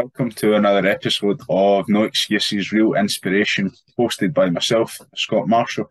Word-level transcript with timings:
Welcome 0.00 0.30
to 0.30 0.54
another 0.54 0.86
episode 0.86 1.40
of 1.48 1.88
No 1.88 2.04
Excuses 2.04 2.70
Real 2.70 2.94
Inspiration, 2.94 3.72
hosted 3.98 4.32
by 4.32 4.48
myself, 4.48 4.96
Scott 5.16 5.48
Marshall. 5.48 5.90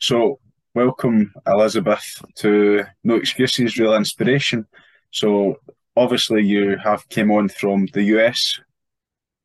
So, 0.00 0.40
welcome 0.74 1.32
Elizabeth 1.46 2.20
to 2.38 2.82
No 3.04 3.14
Excuses 3.14 3.78
Real 3.78 3.94
Inspiration. 3.94 4.66
So, 5.12 5.60
obviously, 5.96 6.42
you 6.42 6.76
have 6.82 7.08
came 7.10 7.30
on 7.30 7.48
from 7.48 7.86
the 7.92 8.02
US. 8.16 8.58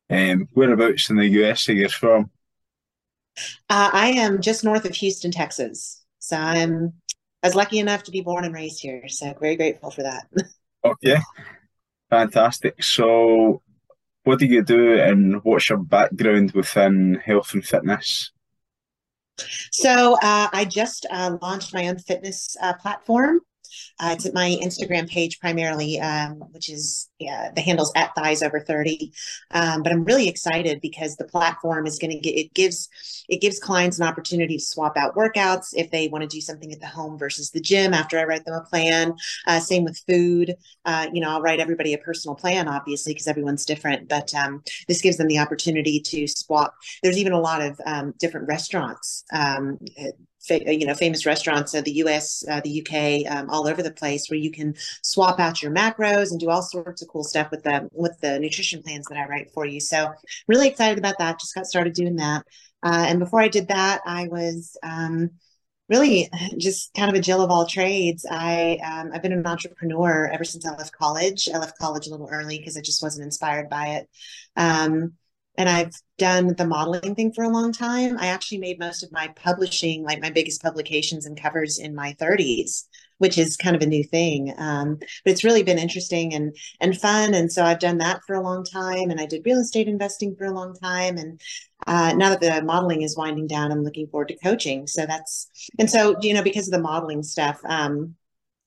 Um, 0.10 0.48
whereabouts 0.54 1.12
in 1.12 1.18
the 1.18 1.28
US 1.44 1.70
are 1.70 1.74
you 1.74 1.88
from? 1.88 2.32
Uh, 3.70 3.92
I 3.94 4.08
am 4.08 4.42
just 4.42 4.64
north 4.64 4.86
of 4.86 4.96
Houston, 4.96 5.30
Texas. 5.30 6.04
So 6.18 6.36
I'm 6.36 6.94
I 7.44 7.48
was 7.48 7.54
lucky 7.54 7.78
enough 7.78 8.02
to 8.06 8.12
be 8.12 8.22
born 8.22 8.44
and 8.44 8.56
raised 8.56 8.82
here. 8.82 9.08
So 9.08 9.36
very 9.40 9.56
grateful 9.56 9.92
for 9.92 10.02
that. 10.02 10.28
Okay, 10.82 11.18
fantastic. 12.10 12.82
So, 12.82 13.62
what 14.30 14.38
do 14.38 14.46
you 14.46 14.62
do, 14.62 15.00
and 15.00 15.44
what's 15.44 15.70
your 15.70 15.80
background 15.80 16.52
within 16.52 17.16
health 17.16 17.52
and 17.56 17.66
fitness? 17.66 18.32
So 19.72 20.20
uh, 20.22 20.50
I 20.54 20.66
just 20.66 21.08
uh, 21.10 21.36
launched 21.42 21.74
my 21.74 21.88
own 21.88 21.98
fitness 21.98 22.56
uh, 22.62 22.74
platform. 22.74 23.40
Uh, 24.00 24.12
it's 24.14 24.26
at 24.26 24.34
my 24.34 24.58
Instagram 24.62 25.10
page 25.10 25.40
primarily, 25.40 26.00
um, 26.00 26.36
which 26.52 26.70
is 26.70 27.10
yeah, 27.20 27.52
the 27.54 27.62
handle's 27.62 27.92
at 27.96 28.16
thighs 28.16 28.42
over 28.42 28.60
30. 28.60 29.12
Um, 29.52 29.84
but 29.84 29.92
I'm 29.92 30.06
really 30.06 30.30
excited 30.30 30.80
because 30.82 31.16
the 31.16 31.26
platform 31.26 31.86
is 31.86 32.00
going 32.00 32.12
to 32.12 32.20
get 32.20 32.38
it 32.38 32.54
gives 32.54 32.90
it 33.28 33.42
gives 33.42 33.60
clients 33.60 34.00
an 34.00 34.08
opportunity 34.08 34.58
to 34.58 34.64
swap 34.64 34.98
out 34.98 35.16
workouts 35.16 35.68
if 35.74 35.92
they 35.92 36.08
want 36.08 36.22
to 36.24 36.28
do 36.28 36.42
something 36.42 36.72
at 36.72 36.80
the 36.80 36.88
home 36.88 37.18
versus 37.18 37.52
the 37.52 37.60
gym 37.60 37.94
after 37.94 38.18
I 38.18 38.24
write 38.24 38.46
them 38.46 38.56
a 38.56 38.62
plan. 38.62 39.16
Uh, 39.48 39.60
same 39.60 39.84
with 39.84 40.02
food. 40.08 40.56
Uh, 40.86 41.08
you 41.14 41.22
know, 41.22 41.30
I'll 41.30 41.42
write 41.42 41.60
everybody 41.60 41.94
a 41.94 41.98
personal 41.98 42.36
plan, 42.36 42.68
obviously, 42.68 43.14
because 43.14 43.28
everyone's 43.28 43.66
different. 43.66 44.08
But 44.08 44.34
um, 44.34 44.64
this 44.88 45.02
gives 45.02 45.18
them 45.18 45.28
the 45.28 45.40
opportunity 45.40 46.00
to 46.00 46.28
swap. 46.28 46.74
There's 47.04 47.18
even 47.18 47.34
a 47.34 47.40
lot 47.40 47.62
of 47.62 47.80
um, 47.86 48.14
different 48.18 48.48
restaurants 48.48 49.24
um, 49.34 49.78
you 50.50 50.86
know 50.86 50.94
famous 50.94 51.26
restaurants 51.26 51.74
of 51.74 51.84
the 51.84 51.92
U.S., 51.94 52.44
uh, 52.50 52.62
the 52.62 52.70
U.K., 52.70 53.26
um, 53.26 53.50
all 53.50 53.68
over 53.68 53.82
the 53.82 53.92
place, 53.92 54.30
where 54.30 54.40
you 54.40 54.52
can 54.52 54.76
swap 55.04 55.40
out 55.40 55.62
your 55.62 55.72
macros 55.72 56.32
and 56.32 56.40
do 56.40 56.50
all 56.50 56.62
sorts 56.62 57.02
of 57.02 57.08
cool 57.08 57.24
stuff 57.24 57.52
with 57.52 57.64
the 57.64 57.90
with 57.94 58.20
the 58.22 58.40
nutrition 58.40 58.82
plans 58.84 59.06
that 59.10 59.18
I 59.18 59.28
write 59.28 59.52
for 59.52 59.66
you. 59.66 59.80
So 59.80 60.14
really 60.48 60.68
excited 60.68 60.98
about 60.98 61.18
that. 61.20 61.40
Just 61.40 61.56
got 61.56 61.66
started 61.66 61.94
doing 61.94 62.18
that, 62.18 62.46
uh, 62.84 63.06
and 63.08 63.20
before 63.20 63.42
I 63.42 63.48
did 63.48 63.68
that, 63.70 64.02
I 64.06 64.28
was. 64.28 64.78
Um, 64.84 65.32
really 65.90 66.30
just 66.58 66.94
kind 66.94 67.10
of 67.10 67.16
a 67.16 67.22
Jill 67.22 67.42
of 67.42 67.50
all 67.50 67.66
trades. 67.66 68.26
I 68.30 68.78
um, 68.86 69.12
I've 69.14 69.24
been 69.24 69.34
an 69.34 69.46
entrepreneur 69.46 70.30
ever 70.32 70.44
since 70.44 70.66
I 70.66 70.76
left 70.76 70.94
college. 70.94 71.50
I 71.54 71.58
left 71.58 71.80
college 71.80 72.08
a 72.08 72.12
little 72.12 72.30
early 72.32 72.60
because 72.60 72.78
I 72.78 72.82
just 72.82 73.02
wasn't 73.02 73.26
inspired 73.26 73.70
by 73.70 73.88
it. 73.88 74.10
And 75.60 75.68
I've 75.68 75.94
done 76.18 76.56
the 76.56 76.66
modeling 76.66 77.16
thing 77.16 77.34
for 77.34 77.44
a 77.44 77.50
long 77.50 77.74
time. 77.74 78.18
I 78.18 78.28
actually 78.28 78.60
made 78.60 78.80
most 78.80 79.04
of 79.04 79.12
my 79.12 79.28
publishing, 79.36 80.04
like 80.04 80.22
my 80.22 80.30
biggest 80.30 80.64
publications 80.64 81.26
and 81.26 81.40
covers 81.40 81.78
in 81.78 81.94
my 81.94 82.14
30s, 82.14 82.86
which 83.18 83.38
is 83.38 83.58
kind 83.58 83.76
of 83.76 83.82
a 83.82 83.86
new 83.86 84.06
thing. 84.06 84.54
Um, 84.58 84.96
but 84.96 85.32
it's 85.32 85.44
really 85.44 85.62
been 85.64 85.78
interesting 85.78 86.34
and 86.34 86.56
and 86.80 86.98
fun. 86.98 87.34
And 87.34 87.52
so 87.52 87.66
I've 87.66 87.80
done 87.80 87.98
that 87.98 88.22
for 88.26 88.36
a 88.38 88.42
long 88.42 88.64
time, 88.64 89.12
and 89.12 89.20
I 89.20 89.26
did 89.26 89.46
real 89.46 89.60
estate 89.60 89.90
investing 89.90 90.34
for 90.38 90.46
a 90.46 90.54
long 90.54 90.76
time. 90.76 91.18
And 91.18 91.42
uh, 91.86 92.14
now 92.16 92.30
that 92.30 92.40
the 92.40 92.64
modeling 92.64 93.02
is 93.02 93.18
winding 93.18 93.48
down, 93.48 93.74
I'm 93.74 93.84
looking 93.84 94.08
forward 94.08 94.30
to 94.30 94.40
coaching. 94.42 94.88
So 94.88 95.06
that's 95.06 95.50
and 95.78 95.90
so 95.90 96.16
you 96.22 96.34
know 96.34 96.42
because 96.42 96.70
of 96.70 96.72
the 96.72 96.82
modeling 96.82 97.22
stuff. 97.22 97.60
Um, 97.66 98.16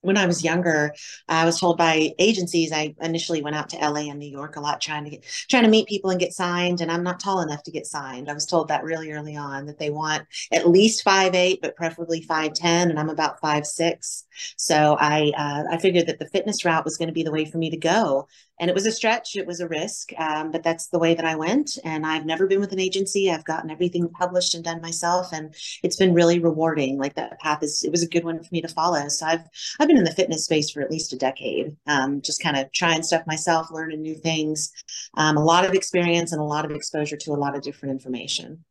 when 0.02 0.18
I 0.18 0.26
was 0.26 0.44
younger, 0.44 0.94
I 1.28 1.44
was 1.44 1.58
told 1.58 1.78
by 1.78 2.10
agencies. 2.18 2.72
I 2.72 2.94
initially 3.00 3.42
went 3.42 3.56
out 3.56 3.70
to 3.70 3.76
LA 3.78 4.10
and 4.10 4.18
New 4.18 4.28
York 4.30 4.56
a 4.56 4.60
lot, 4.60 4.80
trying 4.80 5.04
to 5.04 5.10
get 5.10 5.24
trying 5.48 5.62
to 5.62 5.70
meet 5.70 5.88
people 5.88 6.10
and 6.10 6.20
get 6.20 6.32
signed. 6.32 6.80
And 6.80 6.90
I'm 6.90 7.02
not 7.02 7.20
tall 7.20 7.40
enough 7.40 7.62
to 7.64 7.70
get 7.70 7.86
signed. 7.86 8.28
I 8.28 8.34
was 8.34 8.46
told 8.46 8.68
that 8.68 8.84
really 8.84 9.12
early 9.12 9.36
on 9.36 9.66
that 9.66 9.78
they 9.78 9.90
want 9.90 10.26
at 10.52 10.68
least 10.68 11.02
five 11.02 11.34
eight, 11.34 11.60
but 11.62 11.76
preferably 11.76 12.22
five 12.22 12.52
ten, 12.52 12.90
and 12.90 12.98
I'm 12.98 13.10
about 13.10 13.40
five 13.40 13.66
six. 13.66 14.24
So 14.56 14.96
I 15.00 15.32
uh, 15.36 15.74
I 15.74 15.78
figured 15.78 16.06
that 16.08 16.18
the 16.18 16.28
fitness 16.28 16.64
route 16.64 16.84
was 16.84 16.96
going 16.96 17.08
to 17.08 17.14
be 17.14 17.22
the 17.22 17.32
way 17.32 17.44
for 17.44 17.58
me 17.58 17.70
to 17.70 17.76
go 17.76 18.26
and 18.62 18.70
it 18.70 18.74
was 18.74 18.86
a 18.86 18.92
stretch 18.92 19.34
it 19.34 19.46
was 19.46 19.60
a 19.60 19.68
risk 19.68 20.12
um, 20.18 20.50
but 20.50 20.62
that's 20.62 20.86
the 20.86 20.98
way 20.98 21.14
that 21.14 21.24
i 21.24 21.34
went 21.34 21.78
and 21.84 22.06
i've 22.06 22.24
never 22.24 22.46
been 22.46 22.60
with 22.60 22.72
an 22.72 22.80
agency 22.80 23.30
i've 23.30 23.44
gotten 23.44 23.70
everything 23.70 24.08
published 24.08 24.54
and 24.54 24.64
done 24.64 24.80
myself 24.80 25.32
and 25.32 25.54
it's 25.82 25.96
been 25.96 26.14
really 26.14 26.38
rewarding 26.38 26.96
like 26.96 27.14
that 27.14 27.38
path 27.40 27.62
is 27.62 27.82
it 27.82 27.90
was 27.90 28.02
a 28.02 28.08
good 28.08 28.24
one 28.24 28.42
for 28.42 28.48
me 28.52 28.62
to 28.62 28.68
follow 28.68 29.08
so 29.08 29.26
i've 29.26 29.44
i've 29.80 29.88
been 29.92 29.98
in 29.98 30.04
the 30.04 30.12
fitness 30.12 30.44
space 30.44 30.70
for 30.70 30.80
at 30.80 30.90
least 30.90 31.12
a 31.12 31.16
decade 31.16 31.76
um, 31.86 32.20
just 32.20 32.42
kind 32.42 32.56
of 32.56 32.70
trying 32.72 33.02
stuff 33.02 33.26
myself 33.26 33.68
learning 33.70 34.02
new 34.02 34.14
things 34.14 34.72
um, 35.16 35.36
a 35.36 35.44
lot 35.44 35.64
of 35.64 35.74
experience 35.74 36.32
and 36.32 36.40
a 36.40 36.44
lot 36.44 36.64
of 36.64 36.70
exposure 36.70 37.16
to 37.16 37.32
a 37.32 37.34
lot 37.34 37.56
of 37.56 37.62
different 37.62 37.92
information 37.92 38.64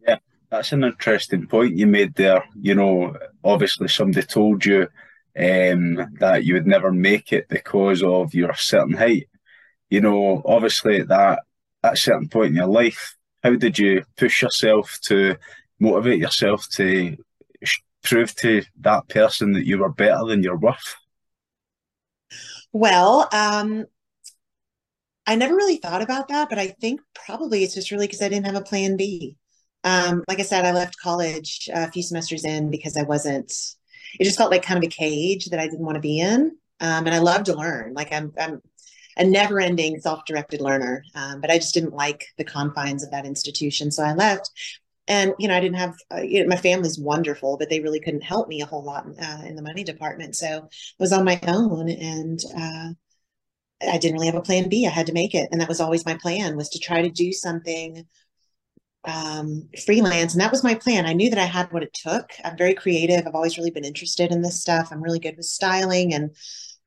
yeah 0.00 0.18
that's 0.50 0.72
an 0.72 0.84
interesting 0.84 1.46
point 1.46 1.76
you 1.76 1.86
made 1.86 2.14
there 2.14 2.44
you 2.60 2.74
know 2.74 3.16
obviously 3.44 3.88
somebody 3.88 4.26
told 4.26 4.64
you 4.64 4.86
um, 5.38 6.14
that 6.18 6.44
you 6.44 6.54
would 6.54 6.66
never 6.66 6.90
make 6.90 7.32
it 7.32 7.48
because 7.48 8.02
of 8.02 8.34
your 8.34 8.54
certain 8.54 8.94
height. 8.94 9.28
You 9.90 10.00
know, 10.00 10.42
obviously 10.44 11.00
at 11.00 11.08
that 11.08 11.40
at 11.82 11.92
a 11.92 11.96
certain 11.96 12.28
point 12.28 12.48
in 12.48 12.56
your 12.56 12.66
life, 12.66 13.16
how 13.42 13.54
did 13.54 13.78
you 13.78 14.04
push 14.16 14.42
yourself 14.42 14.98
to 15.02 15.36
motivate 15.78 16.18
yourself 16.18 16.66
to 16.70 17.16
prove 18.06 18.34
to 18.36 18.62
that 18.80 19.08
person 19.08 19.52
that 19.52 19.66
you 19.66 19.78
were 19.78 19.90
better 19.90 20.24
than 20.26 20.42
your 20.42 20.56
worth? 20.56 20.96
Well, 22.72 23.28
um, 23.32 23.86
I 25.26 25.34
never 25.34 25.54
really 25.54 25.76
thought 25.76 26.02
about 26.02 26.28
that, 26.28 26.48
but 26.48 26.58
I 26.58 26.68
think 26.68 27.00
probably 27.14 27.64
it's 27.64 27.74
just 27.74 27.90
really 27.90 28.06
because 28.06 28.22
I 28.22 28.28
didn't 28.28 28.46
have 28.46 28.54
a 28.54 28.62
plan 28.62 28.96
B. 28.96 29.36
Um, 29.84 30.24
like 30.28 30.40
I 30.40 30.42
said, 30.42 30.64
I 30.64 30.72
left 30.72 30.98
college 31.00 31.68
a 31.72 31.90
few 31.90 32.02
semesters 32.02 32.44
in 32.44 32.70
because 32.70 32.96
I 32.96 33.02
wasn't 33.02 33.52
it 34.18 34.24
just 34.24 34.38
felt 34.38 34.50
like 34.50 34.62
kind 34.62 34.78
of 34.78 34.86
a 34.86 34.90
cage 34.90 35.46
that 35.46 35.60
I 35.60 35.66
didn't 35.66 35.84
want 35.84 35.96
to 35.96 36.00
be 36.00 36.20
in. 36.20 36.56
Um, 36.80 37.06
and 37.06 37.14
I 37.14 37.18
love 37.18 37.44
to 37.44 37.54
learn. 37.54 37.94
Like 37.94 38.12
I'm, 38.12 38.32
I'm 38.38 38.62
a 39.16 39.24
never-ending 39.24 40.00
self-directed 40.00 40.60
learner, 40.60 41.02
um, 41.14 41.40
but 41.40 41.50
I 41.50 41.58
just 41.58 41.74
didn't 41.74 41.94
like 41.94 42.26
the 42.36 42.44
confines 42.44 43.02
of 43.02 43.10
that 43.10 43.26
institution, 43.26 43.90
so 43.90 44.02
I 44.02 44.12
left. 44.12 44.50
And 45.08 45.34
you 45.38 45.48
know, 45.48 45.54
I 45.56 45.60
didn't 45.60 45.76
have 45.76 45.94
uh, 46.12 46.22
you 46.22 46.42
know, 46.42 46.48
my 46.48 46.56
family's 46.56 46.98
wonderful, 46.98 47.56
but 47.58 47.70
they 47.70 47.80
really 47.80 48.00
couldn't 48.00 48.22
help 48.22 48.48
me 48.48 48.60
a 48.60 48.66
whole 48.66 48.84
lot 48.84 49.06
uh, 49.06 49.42
in 49.44 49.56
the 49.56 49.62
money 49.62 49.84
department. 49.84 50.36
So 50.36 50.46
I 50.46 50.68
was 50.98 51.12
on 51.12 51.24
my 51.24 51.40
own, 51.46 51.88
and 51.88 52.40
uh, 52.56 52.88
I 53.88 53.98
didn't 53.98 54.14
really 54.14 54.26
have 54.26 54.34
a 54.34 54.42
plan 54.42 54.68
B. 54.68 54.86
I 54.86 54.90
had 54.90 55.06
to 55.06 55.12
make 55.12 55.34
it, 55.34 55.48
and 55.52 55.60
that 55.60 55.68
was 55.68 55.80
always 55.80 56.06
my 56.06 56.14
plan 56.14 56.56
was 56.56 56.70
to 56.70 56.78
try 56.78 57.02
to 57.02 57.10
do 57.10 57.32
something 57.32 58.06
um, 59.06 59.68
freelance. 59.84 60.34
And 60.34 60.40
that 60.40 60.50
was 60.50 60.64
my 60.64 60.74
plan. 60.74 61.06
I 61.06 61.12
knew 61.12 61.30
that 61.30 61.38
I 61.38 61.44
had 61.44 61.72
what 61.72 61.82
it 61.82 61.94
took. 61.94 62.30
I'm 62.44 62.56
very 62.56 62.74
creative. 62.74 63.26
I've 63.26 63.34
always 63.34 63.56
really 63.56 63.70
been 63.70 63.84
interested 63.84 64.32
in 64.32 64.42
this 64.42 64.60
stuff. 64.60 64.88
I'm 64.90 65.02
really 65.02 65.20
good 65.20 65.36
with 65.36 65.46
styling 65.46 66.12
and 66.12 66.30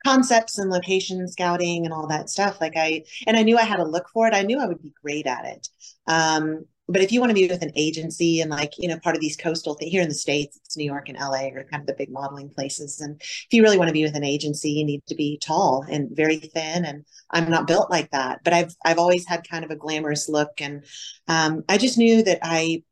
concepts 0.06 0.58
and 0.58 0.69
location 0.69 1.28
scouting 1.28 1.85
and 1.85 1.94
all 1.94 2.08
that 2.08 2.29
stuff. 2.29 2.59
Like 2.62 2.75
I, 2.75 3.03
and 3.28 3.38
I 3.38 3.44
knew 3.44 3.58
I 3.58 3.63
had 3.63 3.78
to 3.78 3.84
look 3.84 4.09
for 4.09 4.28
it. 4.28 4.34
I 4.34 4.44
knew 4.44 4.59
I 4.59 4.68
would 4.68 4.81
be 4.81 4.94
great 5.02 5.28
at 5.28 5.46
it. 5.46 5.68
Um, 6.08 6.66
but 6.89 7.01
if 7.01 7.11
you 7.11 7.19
want 7.19 7.29
to 7.29 7.35
be 7.35 7.47
with 7.47 7.61
an 7.61 7.72
agency 7.75 8.41
and 8.41 8.50
like 8.50 8.73
you 8.77 8.88
know 8.88 9.00
part 9.00 9.16
of 9.16 9.22
these 9.22 9.38
coastal 9.38 9.77
here 9.79 10.01
in 10.01 10.09
the 10.09 10.16
states 10.16 10.59
it's 10.66 10.75
new 10.75 10.85
york 10.85 11.07
and 11.07 11.17
la 11.17 11.39
are 11.39 11.66
kind 11.72 11.81
of 11.81 11.85
the 11.85 11.95
big 11.97 12.11
modeling 12.11 12.50
places 12.50 13.00
and 13.00 13.22
if 13.22 13.47
you 13.51 13.61
really 13.61 13.77
want 13.77 13.88
to 13.88 13.94
be 13.94 14.03
with 14.03 14.16
an 14.16 14.23
agency 14.23 14.72
you 14.72 14.83
need 14.83 15.01
to 15.05 15.16
be 15.16 15.39
tall 15.41 15.85
and 15.89 16.09
very 16.11 16.38
thin 16.38 16.83
and 16.83 17.05
i'm 17.29 17.49
not 17.49 17.67
built 17.67 17.89
like 17.89 18.09
that 18.11 18.39
but 18.44 18.53
i've 18.53 18.75
i've 18.83 18.97
always 18.97 19.25
had 19.28 19.47
kind 19.47 19.63
of 19.63 19.72
a 19.72 19.75
glamorous 19.75 20.28
look 20.28 20.59
and 20.59 20.83
um, 21.28 21.63
i 21.69 21.78
just 21.78 21.97
knew 21.97 22.23
that 22.23 22.39
i 22.41 22.83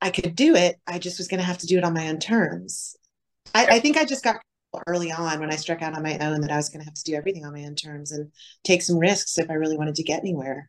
i 0.00 0.10
could 0.10 0.34
do 0.34 0.56
it 0.56 0.76
i 0.86 0.98
just 0.98 1.18
was 1.18 1.28
going 1.28 1.40
to 1.40 1.46
have 1.46 1.58
to 1.58 1.66
do 1.66 1.78
it 1.78 1.84
on 1.84 1.94
my 1.94 2.08
own 2.08 2.18
terms. 2.18 2.96
I, 3.54 3.66
I 3.66 3.80
think 3.80 3.96
i 3.96 4.04
just 4.04 4.24
got 4.24 4.40
early 4.86 5.10
on 5.10 5.40
when 5.40 5.50
i 5.50 5.56
struck 5.56 5.80
out 5.80 5.94
on 5.94 6.02
my 6.02 6.18
own 6.18 6.42
that 6.42 6.50
i 6.50 6.56
was 6.56 6.68
going 6.68 6.80
to 6.80 6.84
have 6.84 6.94
to 6.94 7.04
do 7.04 7.14
everything 7.14 7.46
on 7.46 7.54
my 7.54 7.64
own 7.64 7.74
terms 7.76 8.12
and 8.12 8.30
take 8.62 8.82
some 8.82 8.98
risks 8.98 9.38
if 9.38 9.50
i 9.50 9.54
really 9.54 9.78
wanted 9.78 9.94
to 9.94 10.02
get 10.02 10.20
anywhere 10.20 10.68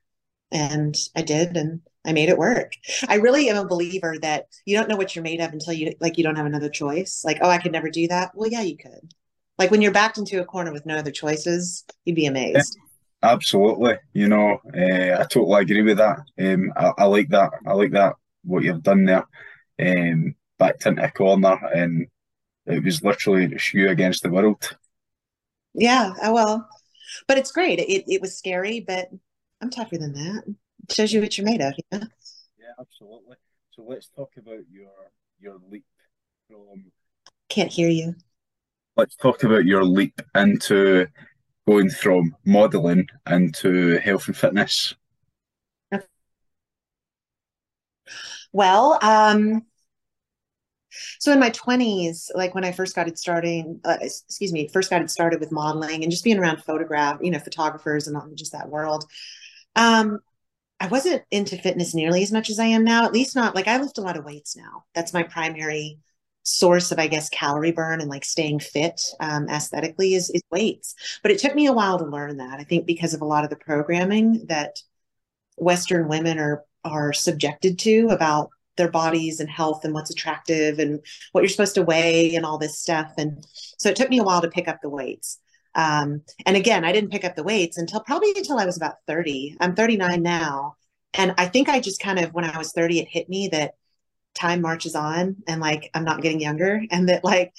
and 0.52 0.96
I 1.16 1.22
did 1.24 1.58
and 1.58 1.82
I 2.08 2.14
made 2.14 2.30
it 2.30 2.38
work. 2.38 2.72
I 3.08 3.16
really 3.16 3.50
am 3.50 3.58
a 3.58 3.68
believer 3.68 4.16
that 4.22 4.48
you 4.66 4.76
don't 4.76 4.88
know 4.88 4.96
what 4.96 5.16
you're 5.16 5.24
made 5.24 5.42
of 5.42 5.52
until 5.52 5.74
you 5.74 5.94
like 6.00 6.18
you 6.18 6.24
don't 6.24 6.38
have 6.38 6.46
another 6.46 6.70
choice. 6.70 7.22
Like, 7.26 7.40
oh, 7.42 7.50
I 7.50 7.58
could 7.58 7.74
never 7.74 7.90
do 7.90 8.08
that. 8.08 8.32
Well, 8.34 8.50
yeah, 8.50 8.62
you 8.62 8.78
could. 8.78 9.14
Like 9.60 9.72
when 9.72 9.82
you're 9.82 9.92
backed 9.92 10.18
into 10.18 10.42
a 10.42 10.46
corner 10.46 10.72
with 10.72 10.86
no 10.86 10.96
other 10.96 11.12
choices, 11.12 11.84
you'd 12.06 12.16
be 12.16 12.26
amazed. 12.26 12.78
Yeah, 13.22 13.34
absolutely. 13.34 13.96
You 14.14 14.30
know, 14.30 14.60
uh, 14.74 15.20
I 15.20 15.26
totally 15.30 15.62
agree 15.62 15.82
with 15.82 15.98
that. 15.98 16.20
Um, 16.40 16.72
I, 16.78 16.94
I, 16.98 17.06
like 17.06 17.30
that. 17.30 17.52
I 17.66 17.74
like 17.74 17.92
that 17.92 18.14
what 18.44 18.64
you've 18.64 18.84
done 18.84 19.06
there. 19.06 19.26
Um, 19.80 20.36
backed 20.58 20.86
into 20.86 21.04
a 21.04 21.12
corner 21.12 21.60
and 21.76 22.08
it 22.66 22.84
was 22.84 23.04
literally 23.04 23.48
just 23.48 23.74
you 23.74 23.90
against 23.90 24.24
the 24.24 24.30
world. 24.30 24.76
Yeah, 25.74 26.14
Oh 26.24 26.34
well, 26.34 26.68
but 27.28 27.38
it's 27.38 27.52
great. 27.52 27.80
It 27.80 28.06
it 28.08 28.22
was 28.22 28.38
scary, 28.38 28.80
but 28.80 29.10
I'm 29.62 29.70
tougher 29.70 29.98
than 29.98 30.14
that. 30.14 30.44
Shows 30.90 31.12
you 31.14 31.22
what 31.22 31.38
you're 31.38 31.46
made 31.46 31.62
of. 31.62 31.74
Yeah. 31.92 32.00
Yeah, 32.58 32.74
absolutely. 32.80 33.36
So 33.72 33.84
let's 33.88 34.10
talk 34.10 34.32
about 34.38 34.62
your 34.72 34.92
your 35.40 35.58
leap 35.70 35.86
from. 36.48 36.92
Can't 37.50 37.72
hear 37.72 37.90
you. 37.90 38.16
Let's 38.96 39.16
talk 39.16 39.44
about 39.44 39.66
your 39.66 39.84
leap 39.84 40.22
into 40.36 41.08
going 41.68 41.90
from 41.90 42.36
modeling 42.46 43.08
into 43.30 44.00
health 44.00 44.28
and 44.28 44.38
fitness? 44.38 44.96
Well, 48.54 48.98
um, 49.02 49.64
so 51.20 51.34
in 51.34 51.40
my 51.40 51.50
20s, 51.50 52.32
like 52.34 52.56
when 52.56 52.64
I 52.64 52.72
first 52.72 52.96
got 52.96 53.08
it 53.08 53.20
starting, 53.20 53.80
uh, 53.84 53.98
excuse 54.02 54.54
me, 54.54 54.70
first 54.70 54.90
got 54.90 55.02
it 55.02 55.12
started 55.12 55.40
with 55.40 55.52
modeling 55.52 56.04
and 56.04 56.12
just 56.12 56.24
being 56.24 56.40
around 56.40 56.64
photograph, 56.64 57.20
you 57.22 57.30
know, 57.30 57.40
photographers 57.40 58.08
and 58.08 58.18
just 58.38 58.54
that 58.54 58.70
world. 58.70 59.04
Um, 59.76 60.20
I 60.80 60.88
wasn't 60.88 61.24
into 61.32 61.58
fitness 61.58 61.96
nearly 61.96 62.22
as 62.24 62.32
much 62.32 62.50
as 62.50 62.60
I 62.60 62.66
am 62.66 62.84
now, 62.84 63.06
at 63.06 63.14
least 63.14 63.36
not 63.36 63.56
like 63.56 63.68
I 63.68 63.80
lift 63.80 63.98
a 63.98 64.02
lot 64.02 64.18
of 64.18 64.26
weights 64.26 64.56
now. 64.56 64.86
That's 64.94 65.14
my 65.14 65.24
primary 65.24 66.00
source 66.44 66.92
of, 66.92 67.00
I 67.00 67.08
guess, 67.08 67.30
calorie 67.30 67.72
burn 67.72 68.00
and 68.00 68.10
like 68.10 68.24
staying 68.24 68.60
fit 68.60 69.02
um, 69.20 69.50
aesthetically 69.50 70.14
is, 70.14 70.30
is 70.30 70.42
weights. 70.52 70.96
But 71.22 71.32
it 71.32 71.40
took 71.40 71.56
me 71.56 71.66
a 71.66 71.74
while 71.74 71.98
to 72.00 72.06
learn 72.06 72.38
that. 72.38 72.60
I 72.60 72.64
think 72.64 72.86
because 72.86 73.14
of 73.14 73.22
a 73.22 73.26
lot 73.26 73.44
of 73.44 73.50
the 73.50 73.56
programming 73.56 74.46
that 74.48 74.78
Western 75.58 76.08
women 76.08 76.40
are 76.40 76.64
are 76.84 77.12
subjected 77.12 77.78
to 77.80 78.08
about 78.12 78.50
their 78.78 78.90
bodies 78.90 79.40
and 79.40 79.50
health 79.50 79.84
and 79.84 79.94
what's 79.94 80.12
attractive 80.12 80.80
and 80.80 81.00
what 81.32 81.42
you're 81.42 81.50
supposed 81.50 81.76
to 81.76 81.82
weigh 81.82 82.36
and 82.36 82.46
all 82.46 82.58
this 82.58 82.80
stuff. 82.80 83.12
And 83.18 83.46
so 83.78 83.90
it 83.90 83.96
took 83.96 84.10
me 84.10 84.20
a 84.20 84.24
while 84.24 84.42
to 84.42 84.48
pick 84.48 84.68
up 84.68 84.82
the 84.82 84.90
weights. 84.90 85.40
Um, 85.78 86.24
and 86.46 86.58
again, 86.58 86.84
I 86.84 86.92
didn't 86.92 87.12
pick 87.12 87.24
up 87.24 87.36
the 87.36 87.44
weights 87.44 87.78
until 87.78 88.02
probably 88.02 88.34
until 88.36 88.60
I 88.60 88.66
was 88.66 88.76
about 88.76 88.96
30. 89.08 89.56
I'm 89.62 89.76
39 89.76 90.22
now. 90.22 90.76
And 91.14 91.34
I 91.38 91.46
think 91.46 91.70
I 91.70 91.80
just 91.80 92.02
kind 92.02 92.20
of, 92.20 92.34
when 92.34 92.44
I 92.44 92.58
was 92.58 92.74
30, 92.74 93.00
it 93.00 93.08
hit 93.08 93.30
me 93.30 93.48
that 93.50 93.76
time 94.38 94.62
marches 94.62 94.96
on 94.96 95.36
and 95.48 95.60
like 95.60 95.90
I'm 95.94 96.04
not 96.04 96.22
getting 96.22 96.40
younger 96.40 96.82
and 96.92 97.10
that 97.10 97.24
like 97.24 97.54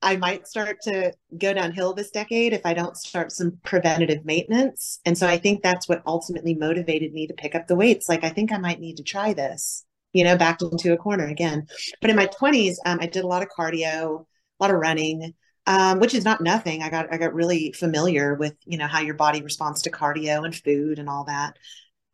I 0.00 0.16
might 0.16 0.48
start 0.48 0.78
to 0.82 1.12
go 1.38 1.52
downhill 1.52 1.94
this 1.94 2.10
decade 2.10 2.52
if 2.52 2.66
I 2.66 2.74
don't 2.74 2.96
start 2.96 3.30
some 3.30 3.58
preventative 3.62 4.24
maintenance. 4.24 4.98
And 5.04 5.16
so 5.16 5.28
I 5.28 5.38
think 5.38 5.62
that's 5.62 5.88
what 5.88 6.02
ultimately 6.06 6.54
motivated 6.54 7.12
me 7.12 7.28
to 7.28 7.34
pick 7.34 7.54
up 7.54 7.68
the 7.68 7.76
weights. 7.76 8.08
Like 8.08 8.24
I 8.24 8.30
think 8.30 8.50
I 8.50 8.58
might 8.58 8.80
need 8.80 8.96
to 8.96 9.04
try 9.04 9.32
this, 9.32 9.84
you 10.12 10.24
know, 10.24 10.36
backed 10.36 10.62
into 10.62 10.92
a 10.92 10.96
corner 10.96 11.26
again. 11.26 11.68
But 12.00 12.10
in 12.10 12.16
my 12.16 12.26
20s, 12.26 12.76
um, 12.84 12.98
I 13.00 13.06
did 13.06 13.22
a 13.22 13.28
lot 13.28 13.42
of 13.42 13.48
cardio, 13.56 14.24
a 14.24 14.64
lot 14.64 14.74
of 14.74 14.80
running. 14.80 15.34
Um, 15.64 16.00
which 16.00 16.12
is 16.12 16.24
not 16.24 16.40
nothing. 16.40 16.82
I 16.82 16.90
got 16.90 17.12
I 17.12 17.18
got 17.18 17.34
really 17.34 17.70
familiar 17.72 18.34
with 18.34 18.56
you 18.64 18.78
know 18.78 18.88
how 18.88 19.00
your 19.00 19.14
body 19.14 19.42
responds 19.42 19.82
to 19.82 19.90
cardio 19.90 20.44
and 20.44 20.54
food 20.54 20.98
and 20.98 21.08
all 21.08 21.24
that. 21.24 21.56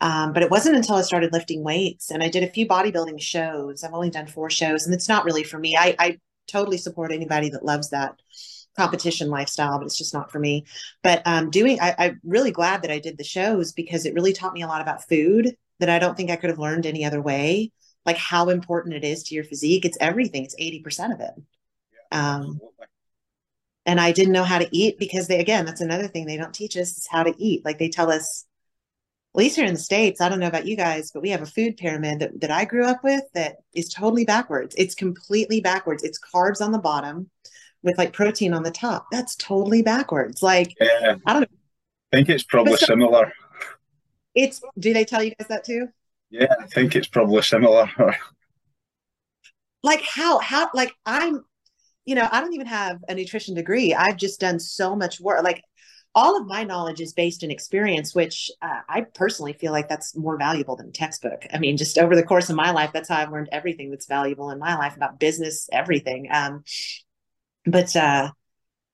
Um, 0.00 0.32
but 0.32 0.42
it 0.42 0.50
wasn't 0.50 0.76
until 0.76 0.96
I 0.96 1.02
started 1.02 1.32
lifting 1.32 1.64
weights 1.64 2.10
and 2.10 2.22
I 2.22 2.28
did 2.28 2.44
a 2.44 2.50
few 2.50 2.68
bodybuilding 2.68 3.20
shows. 3.20 3.82
I've 3.82 3.94
only 3.94 4.10
done 4.10 4.26
four 4.26 4.50
shows, 4.50 4.84
and 4.84 4.94
it's 4.94 5.08
not 5.08 5.24
really 5.24 5.44
for 5.44 5.58
me. 5.58 5.76
I, 5.76 5.96
I 5.98 6.18
totally 6.46 6.78
support 6.78 7.12
anybody 7.12 7.48
that 7.50 7.64
loves 7.64 7.90
that 7.90 8.20
competition 8.76 9.28
lifestyle, 9.28 9.78
but 9.78 9.86
it's 9.86 9.98
just 9.98 10.14
not 10.14 10.30
for 10.30 10.38
me. 10.38 10.64
But 11.02 11.22
um, 11.26 11.50
doing, 11.50 11.80
I, 11.80 11.94
I'm 11.98 12.20
really 12.24 12.52
glad 12.52 12.82
that 12.82 12.90
I 12.90 13.00
did 13.00 13.18
the 13.18 13.24
shows 13.24 13.72
because 13.72 14.06
it 14.06 14.14
really 14.14 14.32
taught 14.32 14.54
me 14.54 14.62
a 14.62 14.66
lot 14.66 14.80
about 14.80 15.08
food 15.08 15.56
that 15.80 15.90
I 15.90 15.98
don't 15.98 16.16
think 16.16 16.30
I 16.30 16.36
could 16.36 16.50
have 16.50 16.58
learned 16.58 16.86
any 16.86 17.04
other 17.04 17.20
way. 17.20 17.72
Like 18.06 18.16
how 18.16 18.48
important 18.48 18.94
it 18.94 19.04
is 19.04 19.24
to 19.24 19.34
your 19.34 19.44
physique. 19.44 19.84
It's 19.84 19.98
everything. 20.00 20.44
It's 20.44 20.56
80% 20.56 21.14
of 21.14 21.20
it. 21.20 21.34
Um, 22.10 22.60
and 23.88 23.98
I 23.98 24.12
didn't 24.12 24.34
know 24.34 24.44
how 24.44 24.58
to 24.58 24.68
eat 24.70 24.98
because 24.98 25.28
they, 25.28 25.40
again, 25.40 25.64
that's 25.64 25.80
another 25.80 26.08
thing 26.08 26.26
they 26.26 26.36
don't 26.36 26.52
teach 26.52 26.76
us 26.76 26.98
is 26.98 27.08
how 27.10 27.22
to 27.22 27.34
eat. 27.38 27.64
Like 27.64 27.78
they 27.78 27.88
tell 27.88 28.12
us 28.12 28.44
at 29.34 29.38
least 29.38 29.56
here 29.56 29.64
in 29.64 29.72
the 29.72 29.80
States, 29.80 30.20
I 30.20 30.28
don't 30.28 30.40
know 30.40 30.46
about 30.46 30.66
you 30.66 30.76
guys, 30.76 31.10
but 31.10 31.22
we 31.22 31.30
have 31.30 31.40
a 31.40 31.46
food 31.46 31.78
pyramid 31.78 32.18
that, 32.18 32.38
that 32.42 32.50
I 32.50 32.66
grew 32.66 32.84
up 32.84 33.02
with 33.02 33.22
that 33.32 33.56
is 33.72 33.88
totally 33.88 34.26
backwards. 34.26 34.74
It's 34.76 34.94
completely 34.94 35.62
backwards. 35.62 36.04
It's 36.04 36.20
carbs 36.20 36.60
on 36.60 36.70
the 36.70 36.78
bottom 36.78 37.30
with 37.82 37.96
like 37.96 38.12
protein 38.12 38.52
on 38.52 38.62
the 38.62 38.70
top. 38.70 39.06
That's 39.10 39.34
totally 39.36 39.80
backwards. 39.80 40.42
Like, 40.42 40.74
yeah. 40.78 41.16
I 41.24 41.32
don't 41.32 41.42
know. 41.42 41.58
I 42.12 42.16
think 42.16 42.28
it's 42.28 42.44
probably 42.44 42.76
so, 42.76 42.86
similar. 42.86 43.32
It's, 44.34 44.60
do 44.78 44.92
they 44.92 45.06
tell 45.06 45.22
you 45.22 45.32
guys 45.38 45.48
that 45.48 45.64
too? 45.64 45.88
Yeah, 46.28 46.52
I 46.60 46.66
think 46.66 46.94
it's 46.94 47.08
probably 47.08 47.40
similar. 47.40 47.90
like, 49.82 50.02
how, 50.02 50.40
how, 50.40 50.68
like, 50.74 50.92
I'm, 51.06 51.42
you 52.08 52.14
know, 52.14 52.26
I 52.32 52.40
don't 52.40 52.54
even 52.54 52.66
have 52.66 53.04
a 53.06 53.14
nutrition 53.14 53.54
degree. 53.54 53.92
I've 53.92 54.16
just 54.16 54.40
done 54.40 54.58
so 54.58 54.96
much 54.96 55.20
work. 55.20 55.44
Like, 55.44 55.62
all 56.14 56.40
of 56.40 56.46
my 56.46 56.64
knowledge 56.64 57.02
is 57.02 57.12
based 57.12 57.42
in 57.42 57.50
experience, 57.50 58.14
which 58.14 58.50
uh, 58.62 58.80
I 58.88 59.02
personally 59.14 59.52
feel 59.52 59.72
like 59.72 59.90
that's 59.90 60.16
more 60.16 60.38
valuable 60.38 60.74
than 60.74 60.90
textbook. 60.90 61.44
I 61.52 61.58
mean, 61.58 61.76
just 61.76 61.98
over 61.98 62.16
the 62.16 62.22
course 62.22 62.48
of 62.48 62.56
my 62.56 62.70
life, 62.70 62.90
that's 62.94 63.10
how 63.10 63.18
I've 63.18 63.30
learned 63.30 63.50
everything 63.52 63.90
that's 63.90 64.06
valuable 64.06 64.50
in 64.50 64.58
my 64.58 64.74
life 64.76 64.96
about 64.96 65.20
business, 65.20 65.68
everything. 65.70 66.28
Um, 66.32 66.64
but 67.66 67.94
uh, 67.94 68.30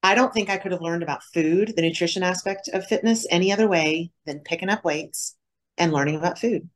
I 0.03 0.17
don't 0.17 0.35
think 0.35 0.51
I 0.51 0.57
could 0.59 0.73
have 0.73 0.83
learned 0.83 1.05
about 1.05 1.23
food, 1.23 1.75
the 1.77 1.83
nutrition 1.83 2.25
aspect 2.25 2.69
of 2.73 2.85
fitness, 2.85 3.27
any 3.31 3.53
other 3.53 3.69
way 3.69 4.11
than 4.27 4.41
picking 4.41 4.69
up 4.69 4.85
weights 4.85 5.37
and 5.79 5.93
learning 5.93 6.17
about 6.17 6.41
food. 6.41 6.69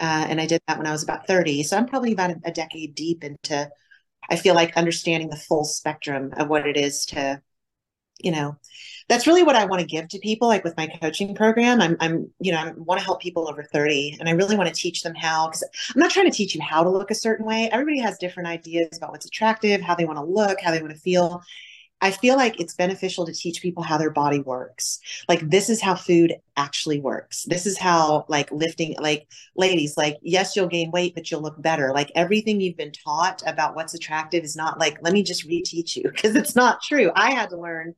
Uh, 0.00 0.26
and 0.28 0.40
I 0.40 0.46
did 0.46 0.62
that 0.66 0.78
when 0.78 0.86
I 0.88 0.92
was 0.92 1.04
about 1.04 1.28
30. 1.28 1.62
So 1.62 1.76
I'm 1.76 1.86
probably 1.86 2.12
about 2.12 2.30
a, 2.30 2.40
a 2.46 2.52
decade 2.52 2.96
deep 2.96 3.22
into, 3.22 3.70
I 4.28 4.36
feel 4.36 4.54
like 4.54 4.76
understanding 4.76 5.30
the 5.30 5.36
full 5.36 5.64
spectrum 5.64 6.32
of 6.36 6.48
what 6.48 6.66
it 6.66 6.76
is 6.76 7.06
to 7.06 7.42
you 8.22 8.30
know 8.30 8.56
that's 9.08 9.26
really 9.26 9.42
what 9.42 9.56
i 9.56 9.64
want 9.64 9.80
to 9.80 9.86
give 9.86 10.08
to 10.08 10.18
people 10.18 10.48
like 10.48 10.62
with 10.62 10.76
my 10.76 10.86
coaching 10.86 11.34
program. 11.34 11.80
I'm 11.80 11.96
i'm 12.00 12.30
you 12.38 12.52
know 12.52 12.58
i 12.58 12.72
want 12.76 13.00
to 13.00 13.04
help 13.04 13.20
people 13.20 13.48
over 13.48 13.62
30 13.62 14.18
and 14.20 14.28
i 14.28 14.32
really 14.32 14.56
want 14.56 14.68
to 14.68 14.74
teach 14.74 15.02
them 15.02 15.14
how 15.14 15.48
because 15.48 15.64
i'm 15.94 16.00
not 16.00 16.10
trying 16.10 16.30
to 16.30 16.36
teach 16.36 16.54
you 16.54 16.60
how 16.60 16.82
to 16.84 16.90
look 16.90 17.10
a 17.10 17.14
certain 17.14 17.46
way. 17.46 17.68
Everybody 17.72 17.98
has 18.00 18.18
different 18.18 18.48
ideas 18.48 18.96
about 18.96 19.12
what's 19.12 19.26
attractive 19.26 19.80
how 19.80 19.94
they 19.94 20.04
want 20.04 20.18
to 20.18 20.24
look 20.24 20.60
how 20.60 20.70
they 20.70 20.82
want 20.82 20.94
to 20.94 21.00
feel 21.00 21.42
I 22.00 22.10
feel 22.10 22.36
like 22.36 22.60
it's 22.60 22.74
beneficial 22.74 23.26
to 23.26 23.32
teach 23.32 23.60
people 23.60 23.82
how 23.82 23.98
their 23.98 24.10
body 24.10 24.40
works. 24.40 25.00
Like 25.28 25.48
this 25.48 25.68
is 25.68 25.80
how 25.80 25.94
food 25.94 26.34
actually 26.56 27.00
works. 27.00 27.44
This 27.44 27.66
is 27.66 27.78
how 27.78 28.24
like 28.28 28.50
lifting 28.50 28.96
like 28.98 29.28
ladies 29.56 29.96
like 29.96 30.16
yes 30.22 30.56
you'll 30.56 30.66
gain 30.66 30.90
weight 30.90 31.14
but 31.14 31.30
you'll 31.30 31.42
look 31.42 31.60
better. 31.60 31.92
Like 31.92 32.10
everything 32.14 32.60
you've 32.60 32.76
been 32.76 32.92
taught 32.92 33.42
about 33.46 33.74
what's 33.74 33.94
attractive 33.94 34.44
is 34.44 34.56
not 34.56 34.78
like 34.78 34.98
let 35.02 35.12
me 35.12 35.22
just 35.22 35.48
reteach 35.48 35.96
you 35.96 36.04
because 36.04 36.36
it's 36.36 36.56
not 36.56 36.82
true. 36.82 37.10
I 37.14 37.32
had 37.32 37.50
to 37.50 37.60
learn 37.60 37.94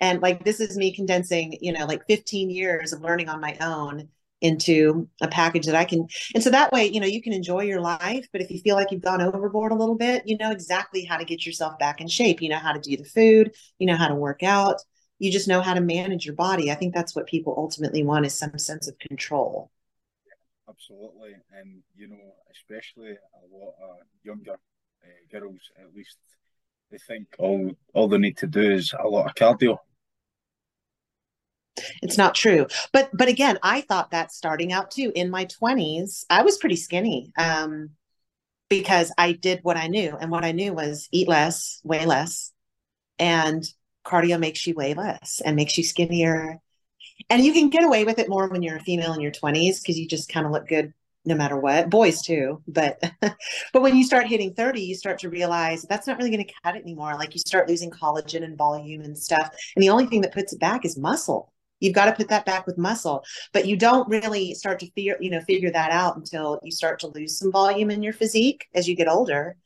and 0.00 0.20
like 0.20 0.44
this 0.44 0.60
is 0.60 0.76
me 0.76 0.94
condensing, 0.94 1.56
you 1.60 1.72
know, 1.72 1.86
like 1.86 2.06
15 2.06 2.50
years 2.50 2.92
of 2.92 3.00
learning 3.00 3.28
on 3.28 3.40
my 3.40 3.56
own 3.60 4.08
into 4.40 5.08
a 5.22 5.28
package 5.28 5.66
that 5.66 5.74
I 5.74 5.84
can. 5.84 6.06
And 6.34 6.42
so 6.42 6.50
that 6.50 6.72
way, 6.72 6.86
you 6.86 7.00
know, 7.00 7.06
you 7.06 7.22
can 7.22 7.32
enjoy 7.32 7.62
your 7.62 7.80
life. 7.80 8.28
But 8.32 8.42
if 8.42 8.50
you 8.50 8.60
feel 8.60 8.76
like 8.76 8.90
you've 8.90 9.00
gone 9.00 9.22
overboard 9.22 9.72
a 9.72 9.76
little 9.76 9.94
bit, 9.94 10.22
you 10.26 10.36
know 10.36 10.50
exactly 10.50 11.04
how 11.04 11.16
to 11.16 11.24
get 11.24 11.46
yourself 11.46 11.78
back 11.78 12.00
in 12.00 12.08
shape. 12.08 12.42
You 12.42 12.50
know 12.50 12.58
how 12.58 12.72
to 12.72 12.80
do 12.80 12.96
the 12.96 13.04
food, 13.04 13.54
you 13.78 13.86
know 13.86 13.96
how 13.96 14.08
to 14.08 14.14
work 14.14 14.42
out, 14.42 14.76
you 15.18 15.32
just 15.32 15.48
know 15.48 15.60
how 15.60 15.74
to 15.74 15.80
manage 15.80 16.26
your 16.26 16.34
body. 16.34 16.70
I 16.70 16.74
think 16.74 16.94
that's 16.94 17.16
what 17.16 17.26
people 17.26 17.54
ultimately 17.56 18.04
want 18.04 18.26
is 18.26 18.38
some 18.38 18.58
sense 18.58 18.88
of 18.88 18.98
control. 18.98 19.70
Absolutely. 20.68 21.36
And, 21.58 21.82
you 21.96 22.08
know, 22.08 22.34
especially 22.50 23.12
a 23.12 23.56
lot 23.56 23.74
of 23.82 23.96
younger 24.22 24.52
uh, 24.52 25.38
girls, 25.38 25.60
at 25.78 25.94
least, 25.94 26.18
they 26.90 26.98
think 26.98 27.26
all 27.38 27.72
all 27.94 28.06
they 28.06 28.18
need 28.18 28.36
to 28.36 28.46
do 28.46 28.60
is 28.60 28.94
a 29.02 29.08
lot 29.08 29.26
of 29.26 29.34
cardio 29.34 29.78
it's 32.02 32.18
not 32.18 32.34
true. 32.34 32.66
But 32.92 33.10
but 33.12 33.28
again, 33.28 33.58
I 33.62 33.80
thought 33.82 34.10
that 34.10 34.32
starting 34.32 34.72
out 34.72 34.90
too 34.90 35.12
in 35.14 35.30
my 35.30 35.46
20s, 35.46 36.24
I 36.30 36.42
was 36.42 36.58
pretty 36.58 36.76
skinny. 36.76 37.32
Um 37.38 37.90
because 38.68 39.12
I 39.16 39.32
did 39.32 39.60
what 39.62 39.76
I 39.76 39.86
knew 39.86 40.16
and 40.20 40.30
what 40.30 40.44
I 40.44 40.52
knew 40.52 40.72
was 40.72 41.08
eat 41.12 41.28
less, 41.28 41.80
weigh 41.84 42.04
less 42.04 42.52
and 43.18 43.64
cardio 44.04 44.38
makes 44.38 44.66
you 44.66 44.74
weigh 44.74 44.94
less 44.94 45.40
and 45.44 45.56
makes 45.56 45.76
you 45.78 45.84
skinnier. 45.84 46.60
And 47.30 47.44
you 47.44 47.52
can 47.52 47.70
get 47.70 47.84
away 47.84 48.04
with 48.04 48.18
it 48.18 48.28
more 48.28 48.48
when 48.48 48.62
you're 48.62 48.76
a 48.76 48.82
female 48.82 49.12
in 49.12 49.20
your 49.20 49.32
20s 49.32 49.80
because 49.80 49.98
you 49.98 50.06
just 50.06 50.28
kind 50.28 50.46
of 50.46 50.52
look 50.52 50.68
good 50.68 50.92
no 51.24 51.34
matter 51.34 51.56
what 51.56 51.90
boys 51.90 52.22
too 52.22 52.62
but 52.68 53.02
but 53.20 53.82
when 53.82 53.96
you 53.96 54.04
start 54.04 54.28
hitting 54.28 54.54
30 54.54 54.80
you 54.80 54.94
start 54.94 55.18
to 55.18 55.28
realize 55.28 55.82
that's 55.82 56.06
not 56.06 56.16
really 56.18 56.30
going 56.30 56.44
to 56.44 56.52
cut 56.62 56.76
it 56.76 56.82
anymore 56.82 57.14
like 57.16 57.34
you 57.34 57.40
start 57.40 57.68
losing 57.68 57.90
collagen 57.90 58.44
and 58.44 58.56
volume 58.56 59.02
and 59.02 59.18
stuff 59.18 59.50
and 59.74 59.82
the 59.82 59.90
only 59.90 60.06
thing 60.06 60.20
that 60.20 60.32
puts 60.32 60.52
it 60.52 60.60
back 60.60 60.84
is 60.84 60.96
muscle 60.96 61.52
You've 61.80 61.94
got 61.94 62.06
to 62.06 62.12
put 62.12 62.28
that 62.28 62.46
back 62.46 62.66
with 62.66 62.78
muscle, 62.78 63.24
but 63.52 63.66
you 63.66 63.76
don't 63.76 64.08
really 64.08 64.54
start 64.54 64.80
to 64.80 64.90
figure, 64.92 65.16
you 65.20 65.30
know, 65.30 65.40
figure 65.40 65.70
that 65.70 65.90
out 65.90 66.16
until 66.16 66.58
you 66.62 66.72
start 66.72 67.00
to 67.00 67.08
lose 67.08 67.38
some 67.38 67.52
volume 67.52 67.90
in 67.90 68.02
your 68.02 68.12
physique 68.12 68.66
as 68.74 68.88
you 68.88 68.96
get 68.96 69.08
older. 69.08 69.56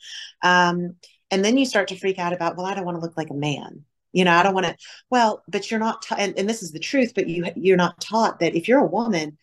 Um, 0.42 0.96
and 1.30 1.44
then 1.44 1.56
you 1.56 1.64
start 1.64 1.88
to 1.88 1.98
freak 1.98 2.18
out 2.18 2.32
about, 2.32 2.56
well, 2.56 2.66
I 2.66 2.74
don't 2.74 2.84
want 2.84 2.96
to 2.96 3.00
look 3.00 3.16
like 3.16 3.30
a 3.30 3.34
man. 3.34 3.84
You 4.12 4.24
know, 4.24 4.32
I 4.32 4.42
don't 4.42 4.54
want 4.54 4.66
to, 4.66 4.76
well, 5.08 5.44
but 5.46 5.70
you're 5.70 5.78
not, 5.78 6.02
ta- 6.02 6.16
and, 6.18 6.36
and 6.36 6.48
this 6.48 6.64
is 6.64 6.72
the 6.72 6.80
truth, 6.80 7.12
but 7.14 7.28
you, 7.28 7.46
you're 7.54 7.76
not 7.76 8.00
taught 8.00 8.40
that 8.40 8.56
if 8.56 8.66
you're 8.66 8.80
a 8.80 8.86
woman, 8.86 9.38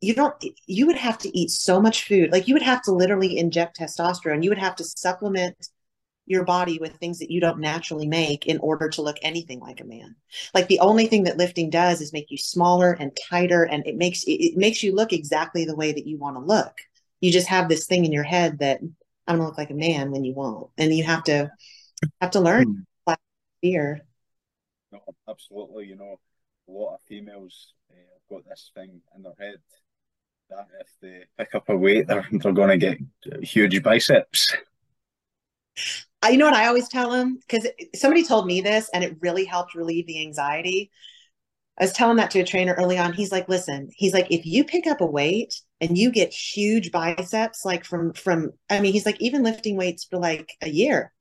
you 0.00 0.14
don't, 0.14 0.34
you 0.66 0.86
would 0.86 0.96
have 0.96 1.18
to 1.18 1.38
eat 1.38 1.50
so 1.50 1.80
much 1.80 2.04
food. 2.04 2.32
Like 2.32 2.48
you 2.48 2.54
would 2.54 2.62
have 2.62 2.82
to 2.82 2.92
literally 2.92 3.36
inject 3.36 3.78
testosterone. 3.78 4.42
You 4.42 4.50
would 4.50 4.58
have 4.58 4.76
to 4.76 4.84
supplement 4.84 5.68
your 6.26 6.44
body 6.44 6.78
with 6.80 6.96
things 6.96 7.20
that 7.20 7.30
you 7.30 7.40
don't 7.40 7.60
naturally 7.60 8.06
make 8.06 8.46
in 8.46 8.58
order 8.58 8.88
to 8.88 9.02
look 9.02 9.16
anything 9.22 9.60
like 9.60 9.80
a 9.80 9.84
man. 9.84 10.16
Like 10.52 10.66
the 10.66 10.80
only 10.80 11.06
thing 11.06 11.24
that 11.24 11.38
lifting 11.38 11.70
does 11.70 12.00
is 12.00 12.12
make 12.12 12.30
you 12.30 12.36
smaller 12.36 12.92
and 12.92 13.16
tighter 13.28 13.62
and 13.62 13.86
it 13.86 13.96
makes 13.96 14.24
it 14.26 14.56
makes 14.56 14.82
you 14.82 14.94
look 14.94 15.12
exactly 15.12 15.64
the 15.64 15.76
way 15.76 15.92
that 15.92 16.06
you 16.06 16.18
want 16.18 16.36
to 16.36 16.40
look. 16.40 16.72
You 17.20 17.32
just 17.32 17.46
have 17.48 17.68
this 17.68 17.86
thing 17.86 18.04
in 18.04 18.12
your 18.12 18.24
head 18.24 18.58
that 18.58 18.80
I'm 19.26 19.36
gonna 19.36 19.46
look 19.46 19.58
like 19.58 19.70
a 19.70 19.74
man 19.74 20.10
when 20.10 20.24
you 20.24 20.34
won't. 20.34 20.70
And 20.76 20.92
you 20.92 21.04
have 21.04 21.24
to 21.24 21.50
have 22.20 22.32
to 22.32 22.40
learn 22.40 22.86
mm. 23.08 23.16
fear. 23.62 24.00
No, 24.92 25.00
absolutely, 25.28 25.86
you 25.86 25.96
know. 25.96 26.18
a 26.68 26.72
lot 26.72 26.94
of 26.94 27.00
females 27.06 27.72
uh, 27.90 27.94
have 27.94 28.28
got 28.28 28.48
this 28.48 28.70
thing 28.74 29.00
in 29.14 29.22
their 29.22 29.34
head 29.38 29.58
that 30.50 30.66
if 30.80 30.88
they 31.00 31.24
pick 31.38 31.54
up 31.54 31.68
a 31.68 31.76
weight, 31.76 32.06
they're, 32.06 32.26
they're 32.30 32.52
going 32.52 32.78
to 32.78 32.96
get 33.22 33.44
huge 33.44 33.82
biceps. 33.82 34.54
You 36.30 36.38
know 36.38 36.46
what 36.46 36.54
I 36.54 36.66
always 36.66 36.88
tell 36.88 37.10
them? 37.10 37.38
Because 37.38 37.66
somebody 37.94 38.24
told 38.24 38.46
me 38.46 38.60
this 38.60 38.88
and 38.92 39.04
it 39.04 39.16
really 39.20 39.44
helped 39.44 39.74
relieve 39.74 40.06
the 40.06 40.20
anxiety. 40.20 40.90
I 41.78 41.84
was 41.84 41.92
telling 41.92 42.16
that 42.16 42.30
to 42.30 42.40
a 42.40 42.44
trainer 42.44 42.74
early 42.74 42.98
on. 42.98 43.12
He's 43.12 43.32
like, 43.32 43.48
listen, 43.48 43.90
he's 43.94 44.14
like, 44.14 44.28
if 44.30 44.46
you 44.46 44.64
pick 44.64 44.86
up 44.86 45.00
a 45.00 45.06
weight 45.06 45.60
and 45.80 45.98
you 45.98 46.10
get 46.10 46.32
huge 46.32 46.90
biceps, 46.90 47.64
like 47.64 47.84
from, 47.84 48.14
from, 48.14 48.52
I 48.70 48.80
mean, 48.80 48.92
he's 48.92 49.04
like, 49.04 49.20
even 49.20 49.42
lifting 49.42 49.76
weights 49.76 50.04
for 50.04 50.18
like 50.18 50.52
a 50.62 50.70
year, 50.70 51.12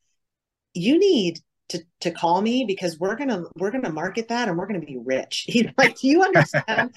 you 0.73 0.97
need 0.97 1.39
to, 1.69 1.83
to 2.01 2.11
call 2.11 2.41
me 2.41 2.63
because 2.65 2.99
we're 2.99 3.15
going 3.15 3.29
to, 3.29 3.45
we're 3.57 3.71
going 3.71 3.83
to 3.83 3.91
market 3.91 4.29
that 4.29 4.47
and 4.47 4.57
we're 4.57 4.67
going 4.67 4.79
to 4.79 4.85
be 4.85 4.97
rich. 4.97 5.45
He's 5.47 5.67
like, 5.77 5.97
do 5.97 6.07
you 6.07 6.23
understand 6.23 6.93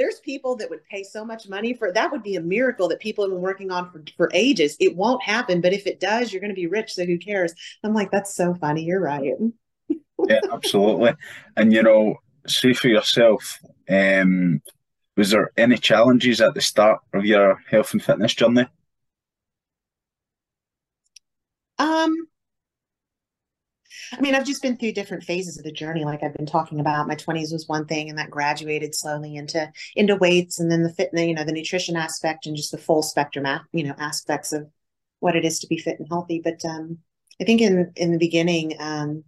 there's 0.00 0.18
people 0.20 0.56
that 0.56 0.70
would 0.70 0.82
pay 0.86 1.02
so 1.02 1.26
much 1.26 1.46
money 1.46 1.74
for 1.74 1.92
that 1.92 2.10
would 2.10 2.22
be 2.22 2.36
a 2.36 2.40
miracle 2.40 2.88
that 2.88 2.98
people 3.00 3.22
have 3.22 3.30
been 3.30 3.42
working 3.42 3.70
on 3.70 3.90
for, 3.90 4.02
for 4.16 4.30
ages. 4.32 4.74
It 4.80 4.96
won't 4.96 5.22
happen 5.22 5.60
but 5.60 5.74
if 5.74 5.86
it 5.86 6.00
does 6.00 6.32
you're 6.32 6.40
going 6.40 6.48
to 6.50 6.54
be 6.54 6.66
rich 6.66 6.94
so 6.94 7.04
who 7.04 7.18
cares? 7.18 7.54
I'm 7.84 7.92
like 7.92 8.10
that's 8.10 8.34
so 8.34 8.54
funny 8.54 8.82
you're 8.82 9.00
right. 9.00 9.34
Yeah 10.28 10.40
absolutely. 10.52 11.14
And 11.56 11.72
you 11.72 11.82
know 11.82 12.16
see 12.46 12.72
for 12.72 12.88
yourself 12.88 13.58
um 13.88 14.62
was 15.16 15.30
there 15.30 15.50
any 15.56 15.76
challenges 15.76 16.40
at 16.40 16.54
the 16.54 16.60
start 16.62 17.00
of 17.12 17.26
your 17.26 17.62
health 17.68 17.92
and 17.92 18.02
fitness 18.02 18.34
journey? 18.34 18.66
Um 21.78 22.29
I 24.12 24.20
mean, 24.20 24.34
I've 24.34 24.46
just 24.46 24.62
been 24.62 24.76
through 24.76 24.92
different 24.92 25.24
phases 25.24 25.58
of 25.58 25.64
the 25.64 25.72
journey, 25.72 26.04
like 26.04 26.22
I've 26.22 26.34
been 26.34 26.46
talking 26.46 26.80
about. 26.80 27.08
My 27.08 27.14
20s 27.14 27.52
was 27.52 27.68
one 27.68 27.86
thing, 27.86 28.08
and 28.08 28.18
that 28.18 28.30
graduated 28.30 28.94
slowly 28.94 29.36
into 29.36 29.70
into 29.96 30.16
weights, 30.16 30.58
and 30.58 30.70
then 30.70 30.82
the 30.82 30.92
fitness, 30.92 31.26
you 31.26 31.34
know, 31.34 31.44
the 31.44 31.52
nutrition 31.52 31.96
aspect, 31.96 32.46
and 32.46 32.56
just 32.56 32.72
the 32.72 32.78
full 32.78 33.02
spectrum, 33.02 33.46
you 33.72 33.84
know, 33.84 33.94
aspects 33.98 34.52
of 34.52 34.68
what 35.20 35.36
it 35.36 35.44
is 35.44 35.58
to 35.60 35.66
be 35.66 35.78
fit 35.78 35.98
and 35.98 36.08
healthy. 36.08 36.40
But 36.42 36.64
um, 36.64 36.98
I 37.40 37.44
think 37.44 37.60
in 37.60 37.92
in 37.96 38.12
the 38.12 38.18
beginning, 38.18 38.76
um, 38.80 39.24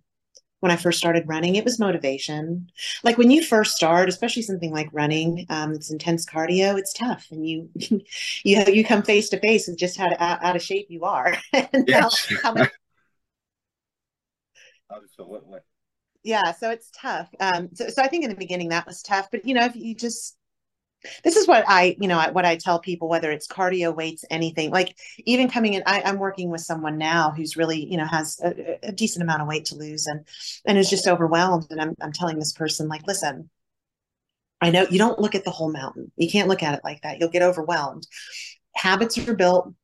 when 0.61 0.71
I 0.71 0.77
first 0.77 0.99
started 0.99 1.27
running, 1.27 1.57
it 1.57 1.65
was 1.65 1.81
motivation. 1.81 2.69
Like 3.03 3.19
when 3.19 3.33
you 3.33 3.43
first 3.43 3.75
start, 3.75 4.09
especially 4.09 4.43
something 4.43 4.73
like 4.73 4.89
running, 4.93 5.45
um, 5.49 5.73
it's 5.73 5.91
intense 5.91 6.25
cardio. 6.25 6.79
It's 6.79 6.93
tough, 6.93 7.27
and 7.31 7.47
you 7.47 7.69
you 8.45 8.65
you 8.67 8.85
come 8.85 9.03
face 9.03 9.29
to 9.31 9.41
face 9.41 9.67
with 9.67 9.79
just 9.79 9.97
how 9.97 10.09
to, 10.09 10.23
out 10.23 10.57
of 10.57 10.63
shape 10.63 10.87
you 10.89 11.05
are, 11.05 11.37
and 11.53 11.89
yes. 11.89 12.27
how, 12.27 12.37
how 12.43 12.53
much 12.55 12.71
Absolutely. 14.95 15.61
Yeah, 16.23 16.53
so 16.53 16.71
it's 16.71 16.91
tough. 16.95 17.29
Um, 17.41 17.71
so, 17.75 17.89
so 17.89 18.03
I 18.03 18.09
think 18.09 18.25
in 18.25 18.31
the 18.31 18.37
beginning 18.37 18.69
that 18.69 18.87
was 18.87 19.03
tough, 19.03 19.29
but 19.31 19.45
you 19.45 19.55
know, 19.55 19.65
if 19.65 19.75
you 19.75 19.95
just, 19.95 20.37
this 21.25 21.35
is 21.35 21.49
what 21.49 21.65
I, 21.67 21.97
you 21.99 22.07
know, 22.07 22.21
what 22.31 22.45
I 22.45 22.57
tell 22.57 22.79
people, 22.79 23.09
whether 23.09 23.33
it's 23.33 23.49
cardio, 23.49 23.95
weights, 23.95 24.25
anything, 24.31 24.71
like 24.71 24.97
even 25.25 25.51
coming 25.51 25.75
in, 25.75 25.83
I, 25.85 26.09
am 26.09 26.19
working 26.19 26.49
with 26.49 26.61
someone 26.61 26.97
now 26.97 27.33
who's 27.37 27.57
really, 27.57 27.85
you 27.85 27.97
know, 27.97 28.07
has 28.07 28.39
a, 28.45 28.79
a, 28.85 28.93
decent 28.93 29.25
amount 29.25 29.43
of 29.43 29.49
weight 29.49 29.65
to 29.67 29.75
lose 29.75 30.07
and, 30.07 30.25
and 30.65 30.79
is 30.79 30.89
just 30.89 31.09
overwhelmed. 31.09 31.67
And 31.71 31.81
I'm, 31.81 31.97
I'm 32.01 32.13
telling 32.13 32.39
this 32.39 32.53
person, 32.53 32.87
like, 32.87 33.05
listen, 33.09 33.51
I 34.61 34.71
know 34.71 34.87
you 34.89 34.99
don't 34.99 35.19
look 35.19 35.35
at 35.35 35.45
the 35.45 35.51
whole 35.51 35.73
mountain. 35.73 36.13
You 36.17 36.31
can't 36.31 36.49
look 36.49 36.63
at 36.63 36.75
it 36.75 36.85
like 36.85 37.03
that. 37.03 37.19
You'll 37.19 37.31
get 37.31 37.43
overwhelmed. 37.43 38.07
Habits 38.77 39.19
are 39.19 39.35
built 39.35 39.75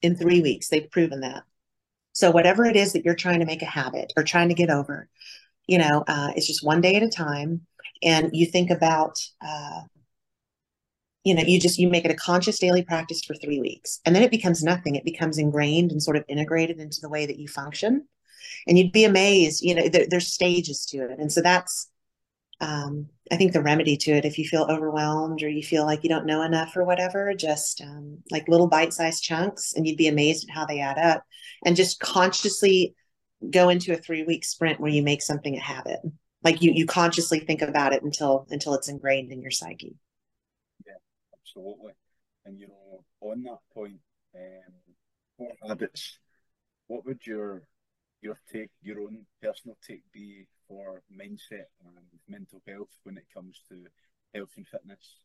in 0.00 0.16
three 0.16 0.40
weeks. 0.40 0.68
They've 0.68 0.90
proven 0.90 1.20
that. 1.20 1.42
So 2.12 2.30
whatever 2.30 2.64
it 2.64 2.76
is 2.76 2.92
that 2.92 3.04
you're 3.04 3.14
trying 3.14 3.40
to 3.40 3.46
make 3.46 3.62
a 3.62 3.66
habit 3.66 4.12
or 4.16 4.22
trying 4.22 4.48
to 4.48 4.54
get 4.54 4.70
over, 4.70 5.08
you 5.66 5.78
know, 5.78 6.04
uh, 6.06 6.32
it's 6.36 6.46
just 6.46 6.64
one 6.64 6.80
day 6.80 6.96
at 6.96 7.02
a 7.02 7.08
time. 7.08 7.62
And 8.02 8.30
you 8.32 8.46
think 8.46 8.70
about, 8.70 9.18
uh, 9.40 9.82
you 11.24 11.34
know, 11.34 11.42
you 11.42 11.60
just 11.60 11.78
you 11.78 11.88
make 11.88 12.04
it 12.04 12.10
a 12.10 12.16
conscious 12.16 12.58
daily 12.58 12.82
practice 12.82 13.22
for 13.22 13.34
three 13.34 13.60
weeks, 13.60 14.00
and 14.04 14.14
then 14.14 14.24
it 14.24 14.30
becomes 14.30 14.62
nothing. 14.64 14.96
It 14.96 15.04
becomes 15.04 15.38
ingrained 15.38 15.92
and 15.92 16.02
sort 16.02 16.16
of 16.16 16.24
integrated 16.28 16.80
into 16.80 17.00
the 17.00 17.08
way 17.08 17.26
that 17.26 17.38
you 17.38 17.46
function. 17.46 18.08
And 18.66 18.76
you'd 18.76 18.90
be 18.92 19.04
amazed, 19.04 19.62
you 19.62 19.74
know, 19.74 19.88
there, 19.88 20.06
there's 20.10 20.32
stages 20.32 20.84
to 20.86 20.98
it, 20.98 21.20
and 21.20 21.32
so 21.32 21.40
that's 21.40 21.88
um, 22.62 23.08
I 23.30 23.36
think 23.36 23.52
the 23.52 23.62
remedy 23.62 23.96
to 23.96 24.12
it, 24.12 24.24
if 24.24 24.38
you 24.38 24.46
feel 24.46 24.66
overwhelmed 24.70 25.42
or 25.42 25.48
you 25.48 25.64
feel 25.64 25.84
like 25.84 26.04
you 26.04 26.08
don't 26.08 26.26
know 26.26 26.42
enough 26.42 26.76
or 26.76 26.84
whatever, 26.84 27.34
just 27.34 27.80
um, 27.82 28.18
like 28.30 28.46
little 28.46 28.68
bite 28.68 28.92
sized 28.92 29.24
chunks, 29.24 29.74
and 29.74 29.86
you'd 29.86 29.96
be 29.96 30.06
amazed 30.06 30.48
at 30.48 30.54
how 30.54 30.64
they 30.64 30.80
add 30.80 30.96
up. 30.96 31.24
And 31.64 31.74
just 31.74 31.98
consciously 31.98 32.94
go 33.50 33.68
into 33.68 33.92
a 33.92 33.96
three 33.96 34.22
week 34.22 34.44
sprint 34.44 34.78
where 34.78 34.90
you 34.90 35.02
make 35.02 35.22
something 35.22 35.56
a 35.56 35.60
habit. 35.60 35.98
Like 36.44 36.62
you, 36.62 36.72
you 36.72 36.86
consciously 36.86 37.40
think 37.40 37.62
about 37.62 37.92
it 37.92 38.04
until 38.04 38.46
until 38.50 38.74
it's 38.74 38.88
ingrained 38.88 39.32
in 39.32 39.42
your 39.42 39.50
psyche. 39.50 39.96
Yeah, 40.86 40.94
absolutely. 41.40 41.92
And 42.44 42.60
you 42.60 42.68
know, 42.68 43.04
on 43.20 43.42
that 43.42 43.58
point, 43.74 43.98
um, 44.36 44.72
what 45.36 45.52
habits? 45.66 46.18
What 46.86 47.04
would 47.06 47.26
your 47.26 47.62
your 48.20 48.38
take, 48.52 48.70
your 48.82 49.00
own 49.00 49.26
personal 49.42 49.76
take, 49.84 50.02
be 50.12 50.46
for 50.72 51.02
mindset 51.12 51.68
and 51.84 52.06
mental 52.28 52.62
health 52.66 52.88
when 53.04 53.18
it 53.18 53.26
comes 53.34 53.60
to 53.68 53.76
health 54.34 54.50
and 54.56 54.66
fitness? 54.66 55.16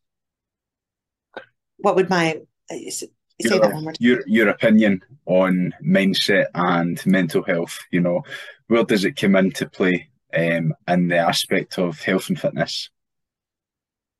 What 1.78 1.96
would 1.96 2.10
my 2.10 2.42
uh, 2.70 2.76
say 2.90 3.08
your, 3.40 3.60
that 3.60 3.74
one 3.74 3.84
more 3.84 3.94
time. 3.94 3.98
Your 4.00 4.22
your 4.28 4.50
opinion 4.50 5.02
on 5.26 5.74
mindset 5.84 6.48
and 6.54 7.04
mental 7.06 7.44
health. 7.44 7.80
You 7.92 8.02
know, 8.02 8.24
where 8.68 8.84
does 8.84 9.06
it 9.06 9.16
come 9.16 9.36
into 9.36 9.70
play 9.70 10.10
um, 10.36 10.74
in 10.88 11.08
the 11.08 11.18
aspect 11.18 11.80
of 11.80 12.02
health 12.02 12.30
and 12.30 12.40
fitness? 12.40 12.90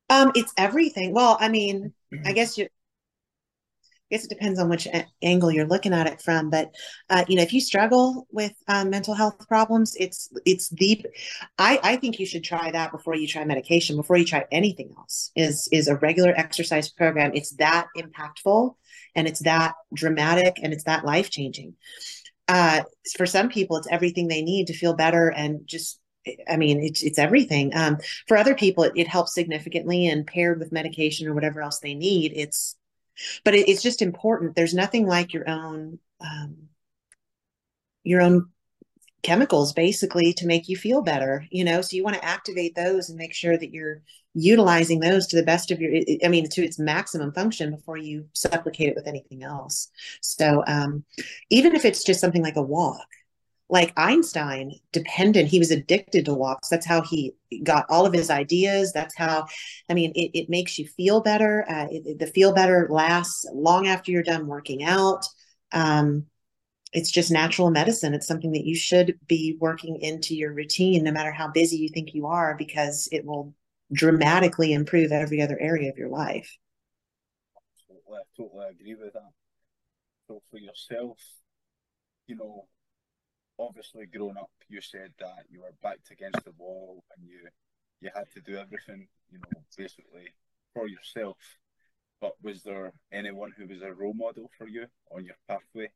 Um, 0.10 0.32
it's 0.36 0.54
everything. 0.58 1.14
Well, 1.14 1.38
I 1.40 1.50
mean, 1.50 1.94
I 2.26 2.32
guess 2.32 2.58
you 2.58 2.70
I 4.10 4.16
guess 4.16 4.24
it 4.24 4.30
depends 4.30 4.58
on 4.58 4.70
which 4.70 4.86
a- 4.86 5.06
angle 5.22 5.52
you're 5.52 5.68
looking 5.68 5.94
at 5.94 6.08
it 6.08 6.22
from. 6.22 6.50
But 6.50 6.74
uh, 7.10 7.26
you 7.28 7.36
know, 7.36 7.42
if 7.42 7.52
you 7.52 7.60
struggle 7.60 8.26
with 8.32 8.54
um, 8.70 8.90
mental 8.90 9.14
health 9.14 9.46
problems, 9.50 9.96
it's 10.00 10.30
it's 10.46 10.70
the. 10.70 11.06
I 11.58 11.80
I 11.84 11.96
think 11.98 12.18
you 12.18 12.26
should 12.26 12.44
try 12.44 12.72
that 12.72 12.94
before 12.94 13.16
you 13.16 13.28
try 13.28 13.44
medication. 13.44 13.98
Before 13.98 14.16
you 14.16 14.24
try 14.24 14.46
anything 14.50 14.94
else, 14.98 15.32
is 15.36 15.68
is 15.74 15.90
a 15.90 15.98
regular 15.98 16.34
exercise 16.38 16.90
program. 16.90 17.32
It's 17.34 17.52
that 17.56 17.88
impactful, 17.98 18.76
and 19.16 19.28
it's 19.28 19.42
that 19.42 19.74
dramatic, 19.94 20.58
and 20.64 20.72
it's 20.72 20.86
that 20.86 21.04
life 21.04 21.30
changing. 21.30 21.76
Uh, 22.48 22.84
for 23.18 23.26
some 23.26 23.50
people, 23.50 23.76
it's 23.76 23.90
everything 23.92 24.30
they 24.30 24.42
need 24.42 24.68
to 24.68 24.74
feel 24.74 24.94
better 24.94 25.28
and 25.28 25.68
just 25.68 26.00
I 26.50 26.58
mean, 26.58 26.82
it's 26.82 27.04
it's 27.04 27.20
everything. 27.20 27.76
Um, 27.76 27.98
for 28.28 28.38
other 28.38 28.56
people, 28.56 28.84
it, 28.84 28.94
it, 28.96 29.08
helps 29.08 29.34
significantly, 29.34 30.08
and 30.08 30.28
paired 30.28 30.60
with 30.60 30.72
medication 30.72 31.28
or 31.28 31.34
whatever 31.34 31.62
else 31.62 31.80
they 31.80 31.94
need, 31.94 32.34
it's 32.36 32.76
but 33.44 33.56
it, 33.56 33.70
it's 33.70 33.84
just 33.84 34.02
important. 34.02 34.56
There's 34.56 34.74
nothing 34.74 35.08
like 35.08 35.34
your 35.34 35.50
own 35.50 36.00
um, 36.22 36.70
your 38.04 38.22
own 38.22 38.50
chemicals 39.24 39.74
basically 39.74 40.32
to 40.32 40.48
make 40.48 40.70
you 40.70 40.78
feel 40.78 41.02
better 41.02 41.46
you 41.52 41.64
know? 41.64 41.82
So 41.82 41.96
you 41.96 42.04
want 42.04 42.16
to 42.16 42.24
activate 42.24 42.76
those 42.76 43.10
and 43.10 43.18
make 43.18 43.34
sure 43.34 43.58
that 43.58 43.74
you're 43.74 44.02
utilizing 44.34 45.00
those 45.00 45.28
to 45.28 45.36
the 45.36 45.44
best 45.44 45.72
of 45.72 45.82
your 45.82 45.92
i 46.24 46.28
mean 46.28 46.48
to 46.48 46.64
its 46.64 46.78
maximum 46.78 47.34
function 47.34 47.72
before 47.72 47.98
you 47.98 48.28
supplicate 48.34 48.90
it 48.90 48.96
with 48.96 49.08
anything 49.08 49.44
else. 49.44 49.90
So 50.22 50.64
um, 50.68 51.04
even 51.50 51.76
if 51.76 51.86
it's 51.86 52.04
just 52.04 52.22
something 52.22 52.44
like 52.44 52.56
a 52.56 52.62
walk 52.62 53.08
like 53.70 53.94
Einstein 53.98 54.80
dependent. 54.94 55.50
He 55.50 55.60
was 55.60 55.72
addicted 55.72 56.26
to 56.26 56.34
walks. 56.34 56.70
That's 56.70 56.86
how 56.86 57.02
he 57.02 57.36
got 57.64 57.86
all 57.90 58.06
of 58.06 58.14
his 58.14 58.30
ideas. 58.30 58.94
That's 58.94 59.16
how, 59.16 59.46
I 59.90 59.94
mean, 59.94 60.12
it, 60.16 60.32
it 60.34 60.50
makes 60.50 60.80
you 60.80 60.88
feel 60.88 61.22
better. 61.22 61.66
Uh, 61.70 61.88
it, 61.92 62.20
the 62.20 62.28
feel 62.28 62.54
better 62.54 62.88
lasts 62.90 63.46
long 63.54 63.88
after 63.88 64.12
you're 64.12 64.24
done 64.24 64.48
working 64.48 64.84
out. 64.84 65.26
Um, 65.74 66.28
it's 66.94 67.12
just 67.12 67.30
natural 67.30 67.70
medicine. 67.70 68.14
It's 68.14 68.28
something 68.28 68.54
that 68.54 68.66
you 68.66 68.76
should 68.76 69.20
be 69.28 69.58
working 69.60 70.00
into 70.02 70.34
your 70.36 70.54
routine, 70.54 71.04
no 71.04 71.12
matter 71.12 71.32
how 71.32 71.50
busy 71.50 71.76
you 71.78 71.90
think 71.90 72.14
you 72.14 72.28
are, 72.28 72.56
because 72.58 73.10
it 73.12 73.26
will 73.26 73.54
dramatically 73.92 74.74
improve 74.74 75.12
every 75.12 75.42
other 75.42 75.60
area 75.60 75.90
of 75.90 75.98
your 75.98 76.10
life. 76.10 76.58
Absolutely, 77.58 78.18
I 78.18 78.24
totally 78.38 78.66
agree 78.70 78.96
with 78.96 79.14
that. 79.14 79.32
So 80.28 80.42
for 80.50 80.58
yourself, 80.58 81.18
you 82.28 82.36
know, 82.36 82.68
obviously 83.60 84.06
growing 84.06 84.38
up, 84.38 84.52
you 84.70 84.82
said 84.82 85.12
that 85.20 85.46
you 85.50 85.62
were 85.62 85.74
backed 85.82 86.12
against 86.12 86.44
the 86.46 86.54
wall 86.58 87.04
and 87.16 87.28
you 87.28 87.40
you 88.00 88.12
had 88.14 88.30
to 88.32 88.42
do 88.42 88.56
everything, 88.58 89.08
you 89.32 89.40
know, 89.40 89.62
basically 89.76 90.28
for 90.74 90.88
yourself. 90.88 91.38
But 92.22 92.34
was 92.44 92.64
there 92.64 92.94
anyone 93.12 93.52
who 93.58 93.68
was 93.68 93.82
a 93.82 93.94
role 93.94 94.14
model 94.14 94.52
for 94.58 94.68
you 94.68 94.86
on 95.12 95.26
your 95.26 95.36
pathway? 95.48 95.90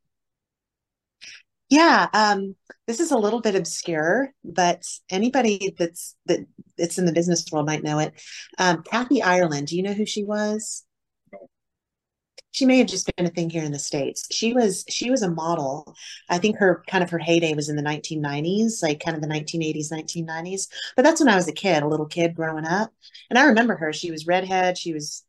Yeah, 1.70 2.10
um, 2.14 2.56
this 2.86 3.00
is 3.00 3.12
a 3.12 3.18
little 3.18 3.40
bit 3.40 3.56
obscure, 3.56 4.34
but 4.44 4.84
anybody 5.10 5.74
that's 5.78 6.16
that 6.26 6.40
it's 6.78 6.98
in 6.98 7.06
the 7.06 7.14
business 7.14 7.46
world 7.52 7.66
might 7.66 7.84
know 7.84 8.00
it. 8.00 8.22
Um, 8.58 8.84
Kathy 8.84 9.24
Ireland, 9.24 9.68
do 9.68 9.78
you 9.78 9.84
know 9.84 9.94
who 9.94 10.06
she 10.06 10.24
was? 10.24 10.84
She 12.52 12.66
may 12.66 12.78
have 12.78 12.88
just 12.88 13.10
been 13.16 13.26
a 13.26 13.30
thing 13.30 13.50
here 13.50 13.64
in 13.64 13.72
the 13.72 13.80
states. 13.80 14.28
She 14.32 14.54
was 14.54 14.86
she 14.90 15.10
was 15.10 15.22
a 15.22 15.32
model. 15.32 15.96
I 16.30 16.38
think 16.38 16.58
her 16.58 16.84
kind 16.88 17.04
of 17.04 17.10
her 17.10 17.18
heyday 17.20 17.54
was 17.54 17.70
in 17.70 17.76
the 17.76 17.84
1990s 17.84 18.84
like 18.84 19.04
kind 19.04 19.16
of 19.16 19.22
the 19.22 19.28
1980s 19.28 19.92
1990s 19.92 20.68
but 20.96 21.04
that's 21.04 21.20
when 21.20 21.30
i 21.30 21.36
was 21.36 21.48
a 21.48 21.54
kid 21.54 21.84
a 21.84 21.88
little 21.88 22.06
kid 22.06 22.36
growing 22.36 22.66
up. 22.66 22.92
And 23.30 23.40
i 23.40 23.46
remember 23.46 23.76
her. 23.76 23.94
She 23.94 24.12
was 24.12 24.28
redhead. 24.28 24.78
She 24.78 24.94
was 24.94 25.24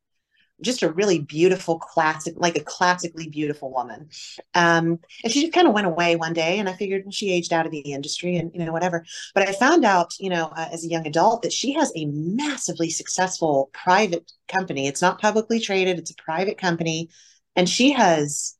just 0.62 0.82
a 0.82 0.92
really 0.92 1.18
beautiful 1.18 1.78
classic 1.78 2.34
like 2.36 2.56
a 2.56 2.64
classically 2.64 3.28
beautiful 3.28 3.72
woman. 3.72 4.08
Um, 4.54 4.98
and 5.22 5.32
she 5.32 5.42
just 5.42 5.52
kind 5.52 5.66
of 5.66 5.74
went 5.74 5.86
away 5.86 6.16
one 6.16 6.32
day 6.32 6.58
and 6.58 6.68
i 6.68 6.72
figured 6.74 7.12
she 7.12 7.32
aged 7.32 7.52
out 7.52 7.66
of 7.66 7.72
the 7.72 7.80
industry 7.80 8.36
and 8.36 8.50
you 8.54 8.64
know 8.64 8.72
whatever. 8.72 9.04
But 9.34 9.48
i 9.48 9.52
found 9.52 9.84
out 9.84 10.14
you 10.18 10.30
know 10.30 10.46
uh, 10.56 10.68
as 10.72 10.84
a 10.84 10.88
young 10.88 11.06
adult 11.06 11.42
that 11.42 11.52
she 11.52 11.72
has 11.74 11.92
a 11.96 12.06
massively 12.06 12.90
successful 12.90 13.70
private 13.72 14.32
company. 14.48 14.86
It's 14.86 15.02
not 15.02 15.20
publicly 15.20 15.60
traded 15.60 15.98
it's 15.98 16.10
a 16.10 16.22
private 16.22 16.58
company. 16.58 17.10
And 17.56 17.68
she 17.68 17.92
has 17.92 18.56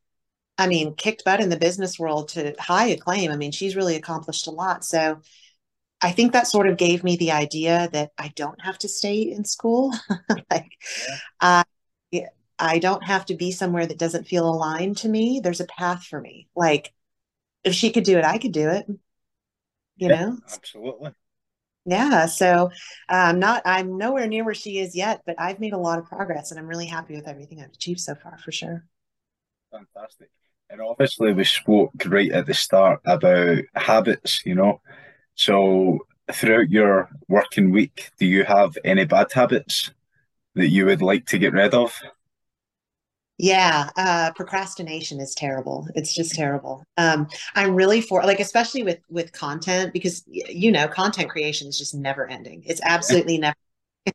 i 0.59 0.67
mean 0.67 0.95
kicked 0.95 1.25
butt 1.25 1.41
in 1.41 1.49
the 1.49 1.57
business 1.57 1.99
world 1.99 2.29
to 2.31 2.55
high 2.59 2.87
acclaim. 2.89 3.31
I 3.31 3.37
mean 3.37 3.53
she's 3.53 3.77
really 3.77 3.97
accomplished 3.97 4.47
a 4.47 4.51
lot. 4.51 4.85
So 4.85 5.21
I 6.03 6.11
think 6.11 6.33
that 6.33 6.49
sort 6.49 6.67
of 6.67 6.77
gave 6.77 7.05
me 7.05 7.17
the 7.17 7.31
idea 7.31 7.89
that 7.93 8.11
I 8.19 8.33
don't 8.35 8.61
have 8.61 8.77
to 8.79 8.89
stay 8.89 9.23
in 9.23 9.45
school. 9.45 9.95
like, 10.51 10.73
yeah. 11.09 11.17
uh, 11.41 11.65
I 12.63 12.79
don't 12.79 13.05
have 13.05 13.27
to 13.27 13.35
be 13.35 13.51
somewhere 13.51 13.87
that 13.87 13.99
doesn't 13.99 14.29
feel 14.29 14.49
aligned 14.49 14.99
to 14.99 15.09
me. 15.09 15.41
There's 15.43 15.61
a 15.61 15.67
path 15.67 16.05
for 16.05 16.21
me. 16.21 16.47
Like 16.55 16.93
if 17.65 17.75
she 17.75 17.91
could 17.91 18.05
do 18.05 18.17
it, 18.17 18.25
I 18.25 18.39
could 18.39 18.53
do 18.53 18.69
it. 18.69 18.87
You 19.97 20.09
yeah, 20.09 20.09
know? 20.09 20.39
Absolutely. 20.53 21.11
Yeah. 21.85 22.27
So 22.27 22.71
I'm 23.09 23.35
um, 23.35 23.41
not, 23.41 23.63
I'm 23.65 23.99
nowhere 23.99 24.29
near 24.29 24.45
where 24.45 24.55
she 24.55 24.79
is 24.79 24.95
yet, 24.95 25.23
but 25.27 25.35
I've 25.41 25.59
made 25.59 25.73
a 25.73 25.79
lot 25.79 25.99
of 25.99 26.07
progress 26.07 26.53
and 26.53 26.61
I'm 26.61 26.69
really 26.69 26.87
happy 26.87 27.17
with 27.17 27.27
everything 27.27 27.61
I've 27.61 27.73
achieved 27.73 27.99
so 27.99 28.15
far 28.15 28.39
for 28.39 28.53
sure. 28.53 28.85
Fantastic. 29.73 30.31
And 30.71 30.81
obviously, 30.81 31.33
we 31.33 31.45
spoke 31.45 31.91
right 32.07 32.31
at 32.31 32.47
the 32.47 32.55
start 32.55 33.01
about 33.05 33.59
habits, 33.75 34.41
you 34.47 34.55
know. 34.55 34.81
So, 35.35 35.99
throughout 36.33 36.71
your 36.71 37.11
working 37.29 37.73
week, 37.73 38.11
do 38.19 38.27
you 38.27 38.45
have 38.45 38.79
any 38.85 39.05
bad 39.05 39.33
habits 39.33 39.91
that 40.55 40.69
you 40.69 40.87
would 40.87 41.03
like 41.03 41.27
to 41.27 41.39
get 41.39 41.53
rid 41.53 41.75
of? 41.75 42.01
Yeah, 43.43 43.91
uh, 43.97 44.31
procrastination 44.37 45.19
is 45.19 45.35
terrible. 45.35 45.89
It's 45.97 46.15
just 46.15 46.33
terrible. 46.33 46.85
Um, 46.97 47.27
I'm 47.57 47.75
really 47.75 48.01
for 48.01 48.23
like, 48.23 48.39
especially 48.39 48.85
with 48.85 49.01
with 49.11 49.33
content, 49.33 49.93
because 49.93 50.23
you 50.29 50.71
know, 50.71 50.87
content 50.87 51.29
creation 51.29 51.67
is 51.67 51.77
just 51.77 51.93
never 51.93 52.31
ending. 52.31 52.63
It's 52.65 52.81
absolutely 52.85 53.39
never. 53.39 53.57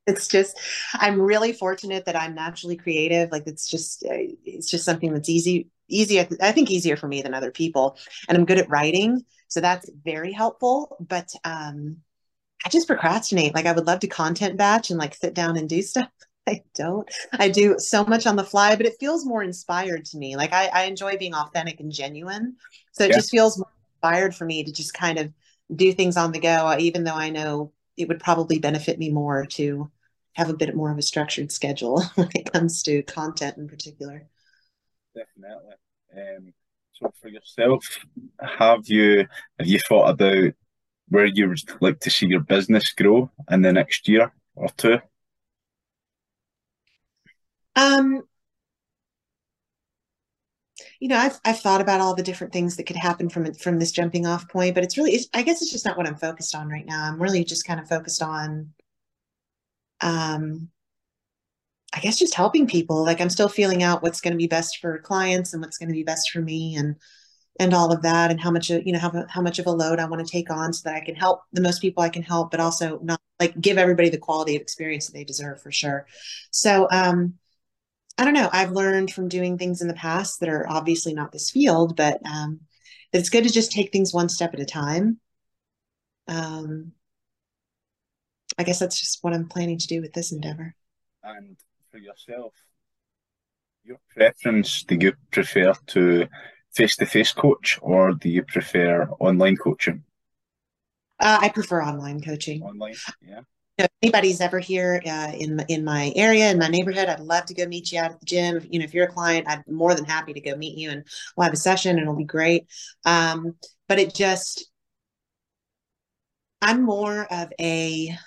It's 0.08 0.28
just, 0.28 0.60
I'm 0.96 1.22
really 1.22 1.54
fortunate 1.54 2.06
that 2.06 2.16
I'm 2.16 2.36
naturally 2.36 2.76
creative. 2.76 3.32
Like, 3.32 3.48
it's 3.48 3.70
just, 3.70 4.04
uh, 4.04 4.16
it's 4.44 4.70
just 4.70 4.84
something 4.84 5.14
that's 5.14 5.30
easy, 5.30 5.70
easy. 5.88 6.20
I 6.20 6.52
think 6.52 6.70
easier 6.70 6.98
for 6.98 7.08
me 7.08 7.22
than 7.22 7.34
other 7.34 7.52
people, 7.52 7.98
and 8.28 8.38
I'm 8.38 8.46
good 8.46 8.60
at 8.60 8.70
writing, 8.70 9.24
so 9.48 9.62
that's 9.62 9.90
very 10.04 10.34
helpful. 10.34 10.98
But 11.00 11.30
um, 11.46 11.98
I 12.66 12.70
just 12.70 12.88
procrastinate. 12.88 13.56
Like, 13.56 13.66
I 13.66 13.74
would 13.74 13.88
love 13.88 14.02
to 14.02 14.08
content 14.08 14.58
batch 14.58 14.90
and 14.90 15.00
like 15.00 15.16
sit 15.16 15.34
down 15.34 15.58
and 15.58 15.70
do 15.70 15.82
stuff 15.82 16.10
I 16.48 16.64
don't. 16.76 17.08
I 17.34 17.50
do 17.50 17.76
so 17.78 18.06
much 18.06 18.26
on 18.26 18.38
the 18.38 18.44
fly, 18.44 18.76
but 18.76 18.86
it 18.86 18.96
feels 19.00 19.26
more 19.26 19.44
inspired 19.44 20.06
to 20.06 20.18
me. 20.18 20.38
Like 20.38 20.54
I, 20.54 20.68
I 20.68 20.84
enjoy 20.84 21.18
being 21.18 21.36
authentic 21.36 21.80
and 21.80 21.92
genuine. 21.92 22.56
So 22.94 23.04
it 23.04 23.10
yeah. 23.10 23.18
just 23.18 23.32
feels 23.32 23.58
more 23.58 23.70
inspired 23.96 24.34
for 24.34 24.46
me 24.46 24.64
to 24.64 24.72
just 24.72 24.94
kind 24.94 25.20
of 25.20 25.32
do 25.76 25.92
things 25.92 26.16
on 26.16 26.32
the 26.32 26.40
go, 26.40 26.76
even 26.80 27.04
though 27.04 27.16
I 27.16 27.30
know 27.30 27.74
it 27.98 28.08
would 28.08 28.20
probably 28.20 28.60
benefit 28.60 28.98
me 28.98 29.10
more 29.10 29.46
to 29.46 29.92
have 30.34 30.50
a 30.50 30.56
bit 30.56 30.74
more 30.76 30.92
of 30.92 30.98
a 30.98 31.02
structured 31.02 31.52
schedule 31.52 32.02
when 32.16 32.30
it 32.34 32.52
comes 32.52 32.82
to 32.84 33.04
content 33.04 33.58
in 33.58 33.68
particular. 33.68 34.28
Definitely. 35.16 35.74
Um, 36.16 36.54
so 36.94 37.12
for 37.22 37.28
yourself, 37.28 37.84
have 38.42 38.88
you 38.88 39.28
have 39.60 39.68
you 39.68 39.80
thought 39.80 40.10
about 40.10 40.54
where 41.10 41.26
you 41.26 41.50
would 41.50 41.60
like 41.82 42.00
to 42.02 42.10
see 42.10 42.28
your 42.28 42.40
business 42.40 42.92
grow 42.94 43.32
in 43.52 43.62
the 43.62 43.74
next 43.74 44.08
year 44.08 44.32
or 44.56 44.70
two? 44.78 45.00
Um, 47.78 48.24
you 51.00 51.08
know, 51.08 51.18
I've 51.18 51.40
I've 51.46 51.60
thought 51.60 51.82
about 51.82 52.02
all 52.02 52.14
the 52.16 52.22
different 52.24 52.54
things 52.54 52.76
that 52.78 52.86
could 52.86 52.96
happen 52.96 53.30
from 53.30 53.52
from 53.56 53.80
this 53.80 53.92
jumping 53.92 54.26
off 54.28 54.48
point, 54.50 54.76
but 54.76 54.84
it's 54.84 54.98
really, 54.98 55.12
it's, 55.14 55.28
I 55.34 55.42
guess, 55.44 55.62
it's 55.62 55.72
just 55.72 55.86
not 55.86 55.98
what 55.98 56.08
I'm 56.08 56.16
focused 56.18 56.56
on 56.56 56.70
right 56.70 56.86
now. 56.86 57.04
I'm 57.04 57.22
really 57.22 57.44
just 57.44 57.66
kind 57.66 57.80
of 57.80 57.88
focused 57.90 58.22
on, 58.22 58.74
um, 60.02 60.70
I 61.94 62.00
guess, 62.00 62.18
just 62.20 62.34
helping 62.36 62.68
people. 62.68 63.04
Like 63.04 63.22
I'm 63.22 63.30
still 63.30 63.50
feeling 63.50 63.82
out 63.82 64.04
what's 64.04 64.22
going 64.22 64.34
to 64.34 64.38
be 64.38 64.48
best 64.48 64.78
for 64.80 65.00
clients 65.00 65.54
and 65.54 65.62
what's 65.62 65.78
going 65.78 65.90
to 65.90 65.94
be 65.94 66.04
best 66.04 66.30
for 66.32 66.42
me, 66.42 66.76
and 66.76 66.96
and 67.60 67.74
all 67.74 67.94
of 67.94 68.04
that, 68.04 68.32
and 68.32 68.42
how 68.42 68.52
much 68.52 68.70
you 68.70 68.94
know 68.94 69.00
how 69.00 69.26
how 69.30 69.42
much 69.42 69.60
of 69.60 69.68
a 69.68 69.72
load 69.72 70.00
I 70.00 70.06
want 70.06 70.26
to 70.26 70.32
take 70.32 70.52
on 70.52 70.74
so 70.74 70.90
that 70.90 70.96
I 70.98 71.06
can 71.06 71.16
help 71.16 71.42
the 71.54 71.62
most 71.62 71.82
people 71.82 72.04
I 72.04 72.10
can 72.10 72.24
help, 72.24 72.52
but 72.52 72.60
also 72.62 73.00
not 73.04 73.22
like 73.40 73.60
give 73.62 73.78
everybody 73.78 74.10
the 74.10 74.18
quality 74.20 74.56
of 74.56 74.62
experience 74.64 75.08
that 75.08 75.14
they 75.14 75.26
deserve 75.26 75.62
for 75.62 75.72
sure. 75.72 76.08
So, 76.52 76.88
um 76.92 77.36
I 78.18 78.26
don't 78.26 78.34
know. 78.34 78.50
I've 78.52 78.72
learned 78.72 79.12
from 79.12 79.28
doing 79.28 79.58
things 79.58 79.82
in 79.82 79.88
the 79.88 79.94
past 79.94 80.40
that 80.40 80.50
are 80.50 80.68
obviously 80.68 81.14
not 81.14 81.32
this 81.32 81.52
field, 81.52 81.96
but 81.96 82.20
um, 82.26 82.62
that 83.12 83.20
it's 83.20 83.30
good 83.30 83.44
to 83.44 83.52
just 83.52 83.72
take 83.72 83.92
things 83.92 84.14
one 84.14 84.30
step 84.30 84.54
at 84.54 84.60
a 84.60 84.66
time. 84.66 85.20
Um, 86.28 86.94
I 88.58 88.64
guess 88.64 88.80
that's 88.80 89.00
just 89.00 89.24
what 89.24 89.34
I'm 89.34 89.48
planning 89.48 89.78
to 89.78 89.88
do 89.88 90.02
with 90.02 90.14
this 90.14 90.32
endeavor. 90.32 90.74
And 91.24 91.58
for 91.92 92.00
yourself, 92.00 92.54
your 93.84 94.00
preference, 94.16 94.84
do 94.84 94.98
you 95.00 95.14
prefer 95.32 95.74
to 95.88 96.28
face 96.74 96.96
to 96.98 97.06
face 97.06 97.32
coach 97.32 97.78
or 97.84 98.14
do 98.14 98.30
you 98.30 98.44
prefer 98.44 99.08
online 99.20 99.58
coaching? 99.58 100.04
Uh, 101.20 101.38
I 101.42 101.50
prefer 101.50 101.84
online 101.84 102.22
coaching. 102.22 102.64
Online, 102.64 102.96
yeah 103.22 103.42
if 103.78 103.88
anybody's 104.02 104.42
ever 104.42 104.60
here 104.60 105.02
uh, 105.06 105.32
in 105.38 105.64
in 105.70 105.84
my 105.84 106.12
area 106.16 106.50
in 106.50 106.58
my 106.58 106.68
neighborhood, 106.68 107.10
I'd 107.10 107.20
love 107.20 107.46
to 107.46 107.54
go 107.54 107.66
meet 107.66 107.92
you 107.92 108.00
out 108.00 108.12
at 108.12 108.20
the 108.20 108.26
gym. 108.26 108.66
You 108.70 108.80
know, 108.80 108.86
if 108.86 108.94
you're 108.94 109.08
a 109.08 109.12
client, 109.12 109.48
I'm 109.48 109.64
more 109.68 109.94
than 109.94 110.06
happy 110.06 110.34
to 110.34 110.42
go 110.42 110.56
meet 110.56 110.78
you 110.78 110.90
and 110.90 111.06
we'll 111.36 111.46
have 111.46 111.54
a 111.54 111.58
session 111.58 111.92
and 111.92 112.02
it'll 112.02 112.16
be 112.16 112.24
great. 112.24 112.68
Um, 113.06 113.56
but 113.88 114.00
it 114.00 114.14
just, 114.14 114.70
I'm 116.62 116.84
more 116.84 117.28
of 117.32 117.52
a 117.60 118.18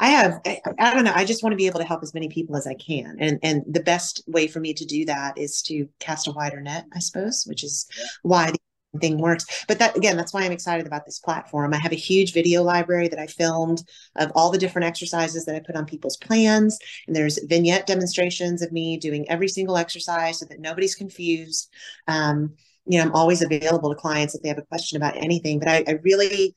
I 0.00 0.08
have 0.08 0.40
I, 0.44 0.60
I, 0.78 0.94
don't 0.94 1.04
know 1.04 1.12
I 1.14 1.24
just 1.24 1.42
want 1.42 1.52
to 1.52 1.56
be 1.56 1.66
able 1.66 1.80
to 1.80 1.86
help 1.86 2.02
as 2.02 2.14
many 2.14 2.28
people 2.28 2.56
as 2.56 2.66
I 2.66 2.74
can 2.74 3.16
and 3.20 3.38
and 3.42 3.62
the 3.68 3.82
best 3.82 4.22
way 4.26 4.48
for 4.48 4.60
me 4.60 4.74
to 4.74 4.84
do 4.84 5.04
that 5.04 5.38
is 5.38 5.62
to 5.62 5.88
cast 6.00 6.26
a 6.26 6.32
wider 6.32 6.60
net 6.60 6.86
I 6.92 6.98
suppose 6.98 7.44
which 7.46 7.62
is 7.62 7.86
why 8.22 8.50
the 8.50 8.58
thing 9.00 9.18
works. 9.18 9.64
But 9.66 9.78
that 9.78 9.96
again, 9.96 10.16
that's 10.16 10.32
why 10.32 10.42
I'm 10.42 10.52
excited 10.52 10.86
about 10.86 11.04
this 11.06 11.18
platform. 11.18 11.72
I 11.72 11.78
have 11.78 11.92
a 11.92 11.96
huge 11.96 12.32
video 12.32 12.62
library 12.62 13.08
that 13.08 13.18
I 13.18 13.26
filmed 13.26 13.82
of 14.16 14.32
all 14.34 14.50
the 14.50 14.58
different 14.58 14.86
exercises 14.86 15.44
that 15.44 15.54
I 15.54 15.60
put 15.60 15.76
on 15.76 15.86
people's 15.86 16.16
plans. 16.16 16.78
And 17.06 17.16
there's 17.16 17.38
vignette 17.44 17.86
demonstrations 17.86 18.62
of 18.62 18.72
me 18.72 18.98
doing 18.98 19.28
every 19.30 19.48
single 19.48 19.76
exercise 19.76 20.38
so 20.38 20.46
that 20.46 20.60
nobody's 20.60 20.94
confused. 20.94 21.70
Um, 22.06 22.54
you 22.86 22.98
know, 22.98 23.04
I'm 23.04 23.12
always 23.12 23.42
available 23.42 23.90
to 23.90 24.00
clients 24.00 24.34
if 24.34 24.42
they 24.42 24.48
have 24.48 24.58
a 24.58 24.62
question 24.62 24.96
about 24.96 25.16
anything. 25.16 25.58
But 25.58 25.68
I, 25.68 25.84
I 25.86 25.92
really 26.02 26.54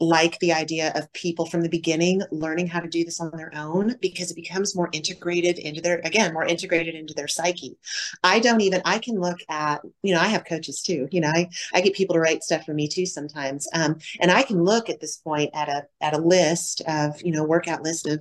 like 0.00 0.38
the 0.40 0.52
idea 0.52 0.92
of 0.94 1.12
people 1.12 1.46
from 1.46 1.60
the 1.60 1.68
beginning 1.68 2.20
learning 2.32 2.66
how 2.66 2.80
to 2.80 2.88
do 2.88 3.04
this 3.04 3.20
on 3.20 3.30
their 3.36 3.52
own 3.54 3.94
because 4.00 4.30
it 4.30 4.34
becomes 4.34 4.74
more 4.74 4.88
integrated 4.92 5.58
into 5.58 5.80
their 5.80 6.00
again 6.04 6.32
more 6.32 6.44
integrated 6.44 6.94
into 6.94 7.14
their 7.14 7.28
psyche. 7.28 7.76
I 8.22 8.40
don't 8.40 8.60
even 8.60 8.82
i 8.84 8.98
can 8.98 9.20
look 9.20 9.38
at 9.48 9.82
you 10.02 10.12
know 10.12 10.20
i 10.20 10.26
have 10.26 10.44
coaches 10.44 10.82
too 10.82 11.08
you 11.12 11.20
know 11.20 11.30
i, 11.34 11.48
I 11.72 11.80
get 11.80 11.94
people 11.94 12.14
to 12.14 12.20
write 12.20 12.42
stuff 12.42 12.64
for 12.64 12.74
me 12.74 12.88
too 12.88 13.06
sometimes 13.06 13.68
um, 13.72 13.98
and 14.20 14.30
i 14.30 14.42
can 14.42 14.64
look 14.64 14.90
at 14.90 15.00
this 15.00 15.16
point 15.16 15.50
at 15.54 15.68
a 15.68 15.84
at 16.00 16.14
a 16.14 16.18
list 16.18 16.82
of 16.88 17.20
you 17.22 17.30
know 17.30 17.44
workout 17.44 17.82
list 17.82 18.06
of 18.06 18.20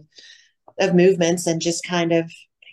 of 0.80 0.96
movements 0.96 1.48
and 1.48 1.62
just 1.62 1.86
kind 1.86 2.12
of 2.12 2.32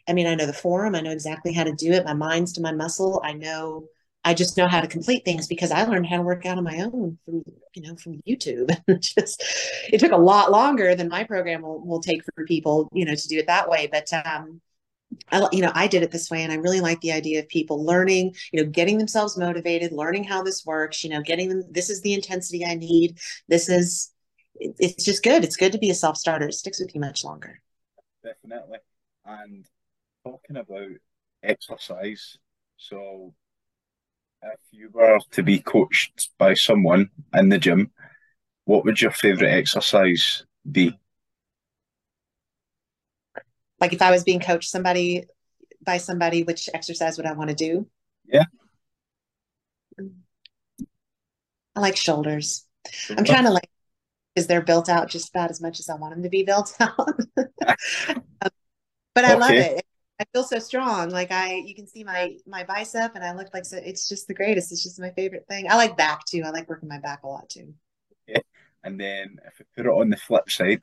i 0.09 0.13
mean 0.13 0.27
i 0.27 0.35
know 0.35 0.47
the 0.47 0.53
form 0.53 0.95
i 0.95 1.01
know 1.01 1.11
exactly 1.11 1.53
how 1.53 1.65
to 1.65 1.73
do 1.73 1.93
it 1.93 2.05
my 2.05 2.15
mind's 2.15 2.53
to 2.53 2.61
my 2.61 2.73
muscle 2.73 3.21
i 3.25 3.33
know 3.33 3.87
I 4.25 4.35
just 4.35 4.57
know 4.57 4.69
how 4.69 4.81
to 4.81 4.87
complete 4.87 5.25
things 5.25 5.47
because 5.47 5.71
I 5.71 5.85
learned 5.85 6.07
how 6.07 6.17
to 6.17 6.23
work 6.23 6.45
out 6.45 6.59
on 6.59 6.65
my 6.65 6.79
own 6.81 7.19
from 7.25 7.43
you 7.75 7.83
know 7.83 7.97
from 7.97 8.21
YouTube. 8.29 8.71
just 9.01 9.43
it 9.91 9.99
took 9.99 10.13
a 10.13 10.17
lot 10.17 10.51
longer 10.51 10.95
than 10.95 11.09
my 11.09 11.25
program 11.25 11.63
will, 11.63 11.85
will 11.85 12.01
take 12.01 12.23
for 12.25 12.45
people 12.45 12.89
you 12.93 13.05
know 13.05 13.15
to 13.15 13.29
do 13.29 13.39
it 13.39 13.47
that 13.47 13.69
way. 13.69 13.89
But 13.91 14.13
um, 14.13 14.61
I 15.33 15.49
you 15.53 15.63
know 15.63 15.73
I 15.75 15.87
did 15.87 16.03
it 16.03 16.11
this 16.11 16.31
way, 16.31 16.43
and 16.43 16.53
I 16.53 16.57
really 16.57 16.81
like 16.81 17.01
the 17.01 17.13
idea 17.13 17.41
of 17.41 17.49
people 17.49 17.85
learning, 17.85 18.35
you 18.53 18.63
know, 18.63 18.71
getting 18.71 18.99
themselves 18.99 19.39
motivated, 19.39 19.93
learning 19.93 20.25
how 20.25 20.43
this 20.43 20.67
works. 20.67 21.03
You 21.03 21.11
know, 21.11 21.23
getting 21.23 21.49
them. 21.49 21.63
This 21.71 21.89
is 21.89 22.03
the 22.03 22.13
intensity 22.13 22.65
I 22.65 22.75
need. 22.75 23.19
This 23.49 23.69
is. 23.69 24.13
It's 24.63 25.05
just 25.05 25.23
good. 25.23 25.43
It's 25.43 25.57
good 25.57 25.73
to 25.73 25.79
be 25.79 25.89
a 25.89 25.95
self 25.95 26.19
starter. 26.19 26.49
It 26.49 26.55
sticks 26.55 26.81
with 26.81 26.95
you 26.95 27.01
much 27.01 27.25
longer. 27.25 27.63
Definitely. 28.23 28.79
And 29.25 29.65
talking 30.25 30.57
about 30.57 30.91
exercise, 31.43 32.37
so 32.77 33.33
if 34.43 34.61
you 34.71 34.91
were 34.93 35.19
to 35.33 35.43
be 35.43 35.59
coached 35.61 36.31
by 36.39 36.55
someone 36.55 37.11
in 37.35 37.49
the 37.49 37.59
gym, 37.59 37.91
what 38.65 38.85
would 38.85 39.01
your 39.01 39.11
favorite 39.11 39.51
exercise 39.51 40.45
be? 40.71 40.99
Like 43.81 43.93
if 43.93 44.03
I 44.03 44.11
was 44.11 44.25
being 44.25 44.41
coached, 44.41 44.71
somebody 44.71 45.25
by 45.83 45.97
somebody 45.97 46.43
which 46.43 46.69
exercise 46.75 47.17
would 47.17 47.27
I 47.27 47.33
want 47.33 47.51
to 47.51 47.57
do? 47.57 47.87
Yeah. 48.27 48.45
I 51.77 51.81
like 51.81 51.97
shoulders. 51.97 52.67
I'm 53.17 53.25
trying 53.25 53.45
to 53.45 53.51
like 53.51 53.71
because 54.35 54.47
they're 54.47 54.63
built 54.63 54.89
out 54.89 55.09
just 55.09 55.31
about 55.31 55.51
as 55.51 55.61
much 55.61 55.81
as 55.81 55.89
I 55.89 55.97
want 55.97 56.15
them 56.15 56.23
to 56.23 56.29
be 56.29 56.43
built 56.43 56.75
out. 56.81 56.97
Um, 58.43 58.51
but 59.15 59.25
I 59.25 59.35
okay. 59.35 59.41
love 59.41 59.59
it. 59.59 59.87
I 60.21 60.25
feel 60.35 60.45
so 60.45 60.59
strong. 60.59 61.09
Like 61.09 61.33
I, 61.33 61.55
you 61.55 61.75
can 61.75 61.87
see 61.87 62.05
my 62.05 62.37
my 62.47 62.63
bicep, 62.63 63.13
and 63.15 63.25
I 63.25 63.35
look 63.35 63.49
like 63.55 63.65
so. 63.65 63.79
It's 63.79 64.07
just 64.07 64.29
the 64.29 64.35
greatest. 64.35 64.71
It's 64.71 64.83
just 64.83 65.01
my 65.01 65.11
favorite 65.11 65.47
thing. 65.49 65.67
I 65.71 65.77
like 65.77 65.97
back 65.97 66.27
too. 66.27 66.43
I 66.45 66.51
like 66.51 66.69
working 66.69 66.91
my 66.91 66.99
back 66.99 67.23
a 67.25 67.27
lot 67.27 67.49
too. 67.49 67.73
Yeah. 68.29 68.41
And 68.85 69.01
then 69.01 69.39
if 69.47 69.59
we 69.59 69.65
put 69.75 69.87
it 69.87 69.99
on 69.99 70.11
the 70.11 70.19
flip 70.19 70.51
side, 70.51 70.83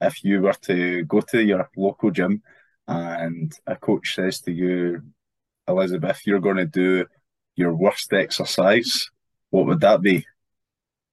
if 0.00 0.24
you 0.24 0.42
were 0.42 0.54
to 0.62 1.04
go 1.04 1.20
to 1.20 1.42
your 1.42 1.70
local 1.76 2.10
gym 2.10 2.42
and 2.88 3.52
a 3.66 3.76
coach 3.76 4.14
says 4.16 4.40
to 4.42 4.52
you, 4.52 5.02
Elizabeth, 5.68 6.22
you're 6.26 6.40
going 6.40 6.56
to 6.56 6.66
do 6.66 7.06
your 7.54 7.74
worst 7.74 8.12
exercise, 8.12 9.08
what 9.50 9.66
would 9.66 9.80
that 9.80 10.02
be? 10.02 10.26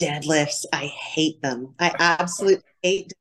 Deadlifts. 0.02 0.66
I 0.74 0.88
hate 0.88 1.42
them. 1.42 1.76
I 1.80 1.94
absolutely 2.00 2.64
hate 2.82 3.14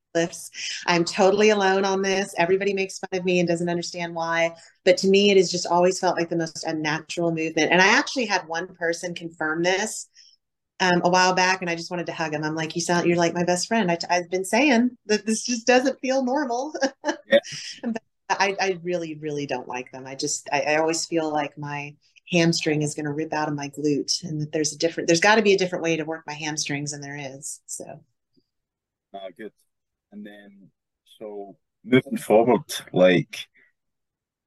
I'm 0.86 1.04
totally 1.04 1.50
alone 1.50 1.84
on 1.84 2.02
this. 2.02 2.34
Everybody 2.36 2.72
makes 2.72 2.98
fun 2.98 3.18
of 3.18 3.24
me 3.24 3.38
and 3.38 3.48
doesn't 3.48 3.68
understand 3.68 4.14
why. 4.14 4.54
But 4.84 4.96
to 4.98 5.08
me, 5.08 5.30
it 5.30 5.36
has 5.36 5.50
just 5.50 5.66
always 5.66 6.00
felt 6.00 6.18
like 6.18 6.28
the 6.28 6.36
most 6.36 6.64
unnatural 6.64 7.32
movement. 7.32 7.70
And 7.70 7.80
I 7.80 7.86
actually 7.86 8.26
had 8.26 8.46
one 8.48 8.74
person 8.74 9.14
confirm 9.14 9.62
this 9.62 10.08
um, 10.80 11.02
a 11.04 11.10
while 11.10 11.34
back, 11.34 11.60
and 11.60 11.70
I 11.70 11.76
just 11.76 11.90
wanted 11.90 12.06
to 12.06 12.12
hug 12.12 12.32
him. 12.32 12.42
I'm 12.42 12.54
like, 12.54 12.74
you 12.74 12.80
sound, 12.80 13.06
you're 13.06 13.16
like 13.16 13.34
my 13.34 13.44
best 13.44 13.68
friend. 13.68 13.90
I, 13.90 14.14
have 14.14 14.30
been 14.30 14.44
saying 14.44 14.96
that 15.06 15.26
this 15.26 15.44
just 15.44 15.66
doesn't 15.66 16.00
feel 16.00 16.24
normal. 16.24 16.74
Yeah. 17.04 17.38
I, 18.30 18.56
I 18.60 18.78
really, 18.84 19.16
really 19.16 19.44
don't 19.44 19.66
like 19.66 19.90
them. 19.90 20.06
I 20.06 20.14
just, 20.14 20.48
I, 20.52 20.60
I 20.60 20.76
always 20.76 21.04
feel 21.04 21.32
like 21.32 21.58
my 21.58 21.96
hamstring 22.30 22.82
is 22.82 22.94
going 22.94 23.06
to 23.06 23.12
rip 23.12 23.32
out 23.32 23.48
of 23.48 23.54
my 23.54 23.68
glute, 23.68 24.22
and 24.22 24.40
that 24.40 24.52
there's 24.52 24.72
a 24.72 24.78
different, 24.78 25.08
there's 25.08 25.20
got 25.20 25.34
to 25.34 25.42
be 25.42 25.52
a 25.52 25.58
different 25.58 25.82
way 25.82 25.96
to 25.96 26.04
work 26.04 26.24
my 26.26 26.32
hamstrings, 26.32 26.92
and 26.92 27.02
there 27.02 27.18
is. 27.18 27.60
So. 27.66 27.84
Ah, 29.12 29.28
good. 29.36 29.52
And 30.12 30.26
then, 30.26 30.70
so 31.18 31.56
moving 31.84 32.16
forward, 32.16 32.62
like, 32.92 33.46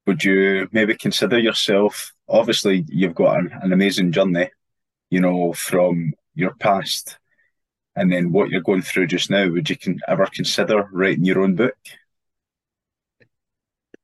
would 0.06 0.24
you 0.24 0.68
maybe 0.72 0.96
consider 0.96 1.40
yourself? 1.40 2.14
Obviously, 2.28 2.86
you've 2.88 3.16
got 3.16 3.40
an, 3.40 3.52
an 3.62 3.74
amazing 3.74 4.12
journey, 4.12 4.50
you 5.10 5.22
know, 5.22 5.54
from 5.54 6.14
your 6.36 6.54
past 6.56 7.18
and 7.96 8.12
then 8.12 8.32
what 8.32 8.50
you're 8.50 8.62
going 8.62 8.82
through 8.82 9.08
just 9.08 9.30
now, 9.30 9.48
would 9.50 9.70
you 9.70 9.78
can 9.78 10.00
ever 10.08 10.26
consider 10.34 10.90
writing 10.92 11.26
your 11.26 11.42
own 11.42 11.56
book? 11.56 11.76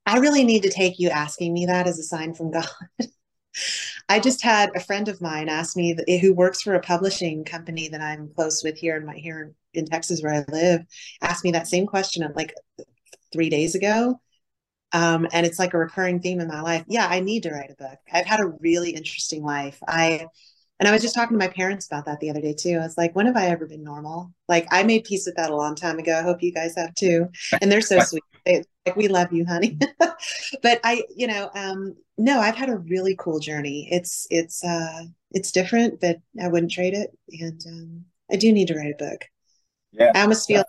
I 0.06 0.18
really 0.18 0.44
need 0.44 0.62
to 0.62 0.70
take 0.70 0.98
you 0.98 1.10
asking 1.10 1.52
me 1.52 1.66
that 1.66 1.86
as 1.86 1.98
a 1.98 2.02
sign 2.02 2.34
from 2.34 2.52
God. 2.52 2.68
I 4.08 4.20
just 4.20 4.42
had 4.42 4.70
a 4.74 4.80
friend 4.80 5.08
of 5.08 5.20
mine 5.20 5.48
ask 5.48 5.76
me 5.76 5.96
who 6.20 6.32
works 6.32 6.62
for 6.62 6.74
a 6.74 6.80
publishing 6.80 7.44
company 7.44 7.88
that 7.88 8.00
I'm 8.00 8.32
close 8.34 8.62
with 8.62 8.78
here 8.78 8.96
in 8.96 9.04
my 9.04 9.14
here 9.14 9.52
in 9.74 9.86
Texas 9.86 10.22
where 10.22 10.34
I 10.34 10.44
live, 10.50 10.82
asked 11.22 11.44
me 11.44 11.52
that 11.52 11.68
same 11.68 11.86
question 11.86 12.26
like 12.34 12.54
three 13.32 13.50
days 13.50 13.74
ago. 13.74 14.20
Um, 14.92 15.28
and 15.32 15.46
it's 15.46 15.58
like 15.58 15.72
a 15.72 15.78
recurring 15.78 16.20
theme 16.20 16.40
in 16.40 16.48
my 16.48 16.62
life. 16.62 16.84
Yeah, 16.88 17.06
I 17.08 17.20
need 17.20 17.44
to 17.44 17.52
write 17.52 17.70
a 17.70 17.82
book. 17.82 17.98
I've 18.12 18.26
had 18.26 18.40
a 18.40 18.52
really 18.60 18.90
interesting 18.90 19.44
life. 19.44 19.78
I 19.86 20.26
and 20.80 20.88
I 20.88 20.92
was 20.92 21.02
just 21.02 21.14
talking 21.14 21.38
to 21.38 21.44
my 21.44 21.52
parents 21.52 21.86
about 21.86 22.06
that 22.06 22.20
the 22.20 22.30
other 22.30 22.40
day 22.40 22.54
too. 22.54 22.78
I 22.80 22.84
was 22.84 22.96
like, 22.96 23.14
when 23.14 23.26
have 23.26 23.36
I 23.36 23.48
ever 23.48 23.66
been 23.66 23.84
normal? 23.84 24.32
Like 24.48 24.66
I 24.70 24.82
made 24.82 25.04
peace 25.04 25.26
with 25.26 25.36
that 25.36 25.50
a 25.50 25.56
long 25.56 25.74
time 25.74 25.98
ago. 25.98 26.18
I 26.18 26.22
hope 26.22 26.42
you 26.42 26.52
guys 26.52 26.74
have 26.76 26.94
too. 26.94 27.26
And 27.60 27.70
they're 27.70 27.82
so 27.82 28.00
sweet. 28.00 28.22
They, 28.46 28.64
like 28.86 28.96
we 28.96 29.06
love 29.06 29.30
you, 29.30 29.44
honey. 29.44 29.78
but 30.62 30.80
I, 30.82 31.04
you 31.14 31.26
know, 31.26 31.50
um, 31.54 31.94
no, 32.16 32.40
I've 32.40 32.56
had 32.56 32.70
a 32.70 32.78
really 32.78 33.14
cool 33.18 33.40
journey. 33.40 33.88
It's 33.92 34.26
it's 34.30 34.64
uh 34.64 35.04
it's 35.32 35.52
different, 35.52 36.00
but 36.00 36.16
I 36.42 36.48
wouldn't 36.48 36.72
trade 36.72 36.94
it. 36.94 37.10
And 37.38 37.62
um, 37.68 38.04
I 38.32 38.36
do 38.36 38.50
need 38.50 38.68
to 38.68 38.74
write 38.74 38.94
a 38.98 39.04
book. 39.04 39.26
Yeah. 39.92 40.12
I 40.14 40.22
almost 40.22 40.46
feel 40.46 40.64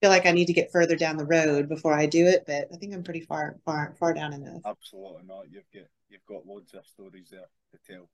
feel 0.00 0.10
like 0.10 0.26
I 0.26 0.32
need 0.32 0.46
to 0.46 0.52
get 0.52 0.72
further 0.72 0.96
down 0.96 1.16
the 1.16 1.24
road 1.24 1.68
before 1.68 1.94
I 1.94 2.06
do 2.06 2.26
it, 2.26 2.44
but 2.46 2.68
I 2.72 2.76
think 2.76 2.92
I'm 2.92 3.04
pretty 3.04 3.20
far 3.20 3.56
far 3.64 3.94
far 3.98 4.12
down 4.12 4.32
enough. 4.32 4.62
Absolutely 4.64 5.22
not. 5.26 5.50
You've 5.50 5.70
got 5.72 5.84
you've 6.08 6.26
got 6.26 6.46
loads 6.46 6.74
of 6.74 6.86
stories 6.86 7.28
there 7.30 7.48
to 7.72 7.92
tell 7.92 8.08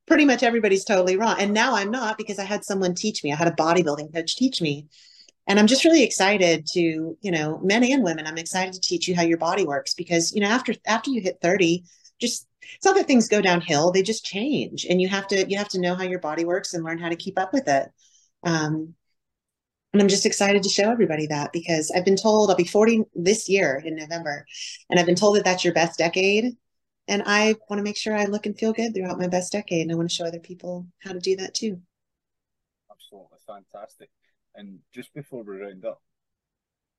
pretty 0.06 0.24
much 0.24 0.42
everybody's 0.42 0.84
totally 0.84 1.16
wrong. 1.16 1.36
And 1.38 1.52
now 1.52 1.74
I'm 1.74 1.90
not 1.90 2.18
because 2.18 2.38
I 2.38 2.44
had 2.44 2.64
someone 2.64 2.94
teach 2.94 3.22
me. 3.22 3.32
I 3.32 3.36
had 3.36 3.48
a 3.48 3.52
bodybuilding 3.52 4.12
coach 4.14 4.36
teach 4.36 4.60
me. 4.60 4.86
And 5.46 5.58
I'm 5.58 5.66
just 5.66 5.84
really 5.84 6.02
excited 6.02 6.66
to, 6.72 7.16
you 7.20 7.30
know, 7.30 7.58
men 7.62 7.82
and 7.84 8.02
women, 8.04 8.26
I'm 8.26 8.36
excited 8.36 8.74
to 8.74 8.80
teach 8.80 9.08
you 9.08 9.16
how 9.16 9.22
your 9.22 9.38
body 9.38 9.64
works 9.64 9.94
because, 9.94 10.34
you 10.34 10.40
know, 10.40 10.48
after 10.48 10.74
after 10.86 11.10
you 11.10 11.22
hit 11.22 11.38
30, 11.40 11.84
just 12.20 12.46
it's 12.74 12.84
not 12.84 12.96
that 12.96 13.06
things 13.06 13.28
go 13.28 13.40
downhill, 13.40 13.90
they 13.90 14.02
just 14.02 14.26
change. 14.26 14.84
And 14.84 15.00
you 15.00 15.08
have 15.08 15.26
to 15.28 15.48
you 15.48 15.56
have 15.56 15.68
to 15.70 15.80
know 15.80 15.94
how 15.94 16.04
your 16.04 16.18
body 16.18 16.44
works 16.44 16.74
and 16.74 16.84
learn 16.84 16.98
how 16.98 17.08
to 17.08 17.16
keep 17.16 17.38
up 17.38 17.54
with 17.54 17.66
it. 17.66 17.88
Um, 18.44 18.94
and 19.94 20.02
I'm 20.02 20.08
just 20.08 20.26
excited 20.26 20.62
to 20.62 20.68
show 20.68 20.90
everybody 20.90 21.26
that 21.28 21.50
because 21.52 21.90
I've 21.90 22.04
been 22.04 22.16
told 22.16 22.50
I'll 22.50 22.56
be 22.56 22.64
40 22.64 23.04
this 23.14 23.48
year 23.48 23.82
in 23.84 23.96
November. 23.96 24.44
And 24.90 25.00
I've 25.00 25.06
been 25.06 25.14
told 25.14 25.36
that 25.36 25.44
that's 25.44 25.64
your 25.64 25.72
best 25.72 25.98
decade 25.98 26.56
and 27.08 27.22
I 27.26 27.56
want 27.68 27.78
to 27.78 27.84
make 27.84 27.96
sure 27.96 28.14
I 28.14 28.26
look 28.26 28.46
and 28.46 28.56
feel 28.56 28.72
good 28.72 28.94
throughout 28.94 29.18
my 29.18 29.26
best 29.28 29.50
decade. 29.50 29.82
And 29.82 29.92
I 29.92 29.94
want 29.94 30.10
to 30.10 30.14
show 30.14 30.26
other 30.26 30.38
people 30.38 30.86
how 31.02 31.12
to 31.12 31.18
do 31.18 31.34
that 31.36 31.54
too. 31.54 31.80
Absolutely 32.90 33.38
fantastic. 33.46 34.10
And 34.54 34.78
just 34.92 35.12
before 35.14 35.42
we 35.42 35.56
round 35.56 35.84
up, 35.84 36.02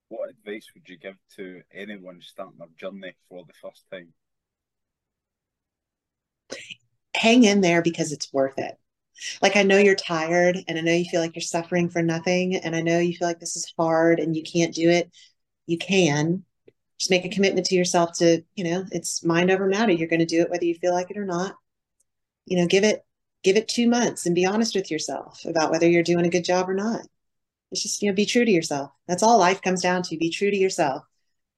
what 0.10 0.30
advice 0.30 0.68
would 0.74 0.90
you 0.90 0.98
give 0.98 1.16
to 1.36 1.62
anyone 1.74 2.20
starting 2.22 2.58
their 2.58 2.68
journey 2.78 3.14
for 3.30 3.46
the 3.46 3.54
first 3.62 3.86
time? 3.92 4.14
Hang 7.16 7.44
in 7.44 7.62
there 7.62 7.82
because 7.82 8.12
it's 8.12 8.34
worth 8.34 8.58
it. 8.58 8.76
Like, 9.42 9.56
I 9.56 9.64
know 9.64 9.78
you're 9.78 9.96
tired 9.96 10.58
and 10.68 10.78
I 10.78 10.82
know 10.82 10.94
you 10.94 11.06
feel 11.06 11.22
like 11.22 11.36
you're 11.36 11.42
suffering 11.42 11.90
for 11.90 12.02
nothing. 12.02 12.56
And 12.56 12.76
I 12.76 12.82
know 12.82 13.00
you 13.00 13.14
feel 13.14 13.28
like 13.28 13.40
this 13.40 13.56
is 13.56 13.72
hard 13.78 14.20
and 14.20 14.36
you 14.36 14.44
can't 14.44 14.74
do 14.74 14.90
it. 14.90 15.12
You 15.68 15.78
can 15.78 16.46
just 17.00 17.10
make 17.10 17.26
a 17.26 17.30
commitment 17.30 17.66
to 17.68 17.76
yourself 17.76 18.18
to, 18.18 18.44
you 18.56 18.64
know, 18.64 18.86
it's 18.92 19.24
mind 19.24 19.50
over 19.50 19.66
matter. 19.66 19.92
You're 19.92 20.10
going 20.10 20.20
to 20.20 20.26
do 20.26 20.42
it 20.42 20.50
whether 20.50 20.66
you 20.66 20.76
feel 20.76 20.94
like 20.94 21.10
it 21.10 21.18
or 21.18 21.26
not. 21.26 21.56
You 22.46 22.58
know, 22.58 22.68
give 22.68 22.84
it 22.84 23.06
give 23.42 23.56
it 23.56 23.70
2 23.70 23.90
months 23.90 24.26
and 24.26 24.36
be 24.36 24.46
honest 24.46 24.76
with 24.76 24.92
yourself 24.92 25.46
about 25.46 25.72
whether 25.72 25.88
you're 25.88 26.04
doing 26.04 26.26
a 26.26 26.30
good 26.30 26.44
job 26.44 26.70
or 26.70 26.74
not. 26.74 27.02
It's 27.72 27.84
just, 27.84 28.02
you 28.02 28.10
know, 28.10 28.16
be 28.16 28.26
true 28.26 28.44
to 28.44 28.52
yourself. 28.52 28.92
That's 29.08 29.24
all 29.24 29.38
life 29.38 29.62
comes 29.62 29.82
down 29.82 30.04
to. 30.04 30.18
Be 30.18 30.30
true 30.30 30.52
to 30.52 30.58
yourself. 30.58 31.04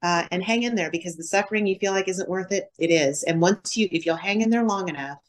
Uh, 0.04 0.26
and 0.32 0.44
hang 0.44 0.64
in 0.64 0.76
there 0.76 0.92
because 0.92 1.16
the 1.16 1.24
suffering 1.24 1.66
you 1.66 1.76
feel 1.76 1.92
like 1.92 2.08
isn't 2.08 2.30
worth 2.30 2.52
it, 2.52 2.70
it 2.78 2.88
is. 2.88 3.24
And 3.24 3.40
once 3.40 3.78
you, 3.78 3.88
if 3.92 4.06
you'll 4.06 4.16
hang 4.16 4.42
in 4.42 4.50
there 4.50 4.66
long 4.66 4.90
enough, 4.90 5.20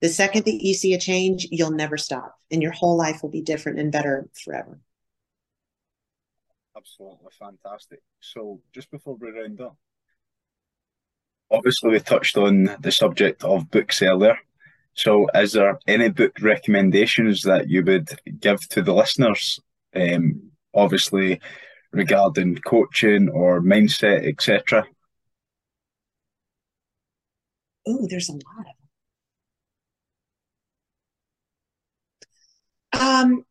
the 0.00 0.08
second 0.08 0.44
that 0.44 0.64
you 0.64 0.74
see 0.74 0.94
a 0.94 0.98
change, 0.98 1.46
you'll 1.52 1.70
never 1.70 1.96
stop, 1.96 2.36
and 2.50 2.60
your 2.60 2.72
whole 2.72 2.96
life 2.96 3.22
will 3.22 3.30
be 3.30 3.40
different 3.40 3.78
and 3.78 3.92
better 3.92 4.28
forever. 4.44 4.80
Absolutely 6.76 7.30
fantastic. 7.38 8.00
So, 8.20 8.60
just 8.72 8.90
before 8.90 9.16
we 9.16 9.30
round 9.30 9.60
up, 9.60 9.76
obviously 11.50 11.90
we 11.90 12.00
touched 12.00 12.36
on 12.36 12.76
the 12.80 12.90
subject 12.90 13.44
of 13.44 13.70
books 13.70 14.02
earlier. 14.02 14.38
So, 14.94 15.28
is 15.34 15.52
there 15.52 15.78
any 15.86 16.08
book 16.08 16.32
recommendations 16.40 17.42
that 17.42 17.68
you 17.68 17.84
would 17.84 18.08
give 18.40 18.66
to 18.70 18.82
the 18.82 18.94
listeners? 18.94 19.60
Um, 19.94 20.50
obviously, 20.74 21.40
regarding 21.92 22.56
coaching 22.56 23.28
or 23.28 23.60
mindset, 23.60 24.26
etc. 24.26 24.86
Oh, 27.86 28.06
there's 28.08 28.28
a 28.28 28.32
lot 28.32 28.40
of 28.60 28.64
them. 28.64 28.74
Um, 33.00 33.44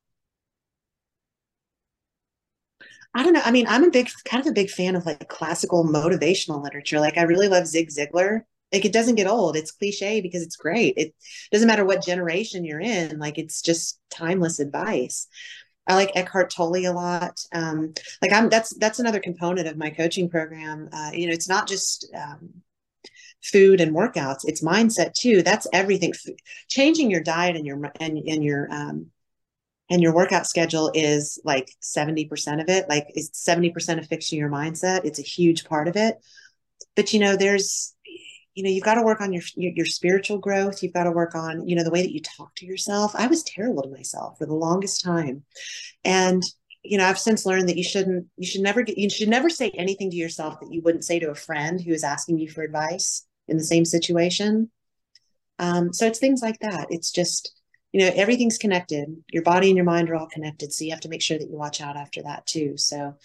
I 3.13 3.24
don't 3.24 3.34
know. 3.34 3.41
I 3.43 3.52
mean, 3.52 3.67
I'm 3.67 3.84
a 3.84 3.89
big, 3.89 4.10
kind 4.26 4.41
of 4.41 4.50
a 4.50 4.54
big 4.54 4.69
fan 4.69 4.95
of 4.95 5.06
like 5.06 5.28
classical 5.28 5.84
motivational 5.86 6.63
literature. 6.63 7.00
Like, 7.00 7.17
I 7.17 7.24
really 7.24 7.50
love 7.50 7.67
Zig 7.67 7.89
Ziglar. 7.89 8.41
Like, 8.71 8.86
it 8.86 8.93
doesn't 8.93 9.15
get 9.15 9.28
old. 9.28 9.58
It's 9.58 9.71
cliche 9.71 10.21
because 10.21 10.41
it's 10.43 10.56
great. 10.56 10.93
It 10.95 11.13
doesn't 11.52 11.67
matter 11.67 11.84
what 11.84 12.06
generation 12.06 12.63
you're 12.63 12.80
in. 12.80 13.19
Like, 13.19 13.38
it's 13.38 13.62
just 13.62 14.00
timeless 14.10 14.60
advice. 14.60 15.28
I 15.88 15.95
like 15.95 16.12
Eckhart 16.15 16.52
Tolle 16.52 16.86
a 16.86 16.93
lot. 16.93 17.41
Um, 17.54 17.93
like, 18.21 18.32
I'm 18.32 18.47
that's 18.47 18.74
that's 18.78 19.00
another 19.00 19.19
component 19.19 19.67
of 19.67 19.78
my 19.78 19.89
coaching 19.89 20.30
program. 20.30 20.88
Uh, 20.93 21.12
you 21.13 21.28
know, 21.28 21.34
it's 21.34 21.50
not 21.50 21.67
just 21.67 22.10
um, 22.15 22.62
food 23.43 23.82
and 23.82 23.93
workouts; 23.93 24.45
it's 24.45 24.63
mindset 24.63 25.13
too. 25.13 25.41
That's 25.41 25.67
everything. 25.74 26.13
Changing 26.69 27.12
your 27.12 27.21
diet 27.21 27.58
and 27.58 27.65
your 27.65 27.91
and 28.00 28.17
and 28.17 28.43
your 28.43 28.71
um, 28.71 29.08
and 29.91 30.01
your 30.01 30.15
workout 30.15 30.47
schedule 30.47 30.89
is 30.95 31.39
like 31.43 31.69
70% 31.82 32.62
of 32.62 32.69
it 32.69 32.89
like 32.89 33.08
is 33.13 33.30
70% 33.32 33.99
of 33.99 34.08
fixing 34.08 34.39
your 34.39 34.49
mindset 34.49 35.06
it's 35.06 35.19
a 35.19 35.23
huge 35.23 35.65
part 35.65 35.88
of 35.88 35.95
it. 35.95 36.17
But 36.95 37.13
you 37.13 37.19
know 37.19 37.36
there's 37.36 37.93
you 38.56 38.63
know 38.63 38.69
you've 38.69 38.84
got 38.84 38.95
to 38.95 39.04
work 39.04 39.21
on 39.21 39.32
your, 39.32 39.43
your 39.56 39.86
spiritual 39.86 40.38
growth 40.38 40.82
you've 40.82 40.93
got 40.93 41.04
to 41.04 41.12
work 41.12 41.36
on 41.36 41.67
you 41.67 41.75
know 41.75 41.84
the 41.84 41.91
way 41.91 42.01
that 42.01 42.13
you 42.13 42.21
talk 42.21 42.56
to 42.56 42.65
yourself. 42.65 43.13
I 43.15 43.27
was 43.27 43.43
terrible 43.43 43.84
to 43.84 43.89
myself 43.89 44.38
for 44.38 44.45
the 44.45 44.56
longest 44.56 45.04
time. 45.04 45.43
And 46.04 46.41
you 46.84 46.97
know 46.97 47.06
i've 47.06 47.19
since 47.19 47.45
learned 47.45 47.69
that 47.69 47.77
you 47.77 47.84
shouldn't 47.84 48.25
you 48.38 48.47
should 48.47 48.62
never 48.62 48.82
get 48.82 48.97
you 48.97 49.08
should 49.08 49.30
never 49.30 49.51
say 49.51 49.69
anything 49.75 50.10
to 50.10 50.15
yourself 50.17 50.60
that 50.60 50.71
you 50.71 50.82
wouldn't 50.82 51.06
say 51.06 51.19
to 51.19 51.30
a 51.30 51.36
friend 51.36 51.80
who 51.80 51.91
is 51.91 52.04
asking 52.04 52.39
you 52.39 52.49
for 52.49 52.63
advice 52.63 53.27
in 53.47 53.58
the 53.58 53.63
same 53.63 53.86
situation. 53.86 54.71
Um, 55.60 55.93
so 55.93 56.08
it's 56.08 56.17
things 56.17 56.41
like 56.41 56.58
that. 56.62 56.88
It's 56.89 57.12
just 57.12 57.61
you 57.91 57.99
know 57.99 58.12
everything's 58.15 58.58
connected. 58.58 59.10
Your 59.32 59.43
body 59.43 59.67
and 59.67 59.75
your 59.75 59.86
mind 59.86 60.10
are 60.10 60.15
all 60.15 60.27
connected 60.27 60.71
so 60.71 60.86
you 60.86 60.91
have 60.91 61.01
to 61.01 61.10
make 61.10 61.21
sure 61.21 61.38
that 61.38 61.49
you 61.49 61.58
watch 61.58 61.82
out 61.82 61.97
after 61.97 62.21
that 62.23 62.45
too. 62.45 62.77
So 62.77 63.15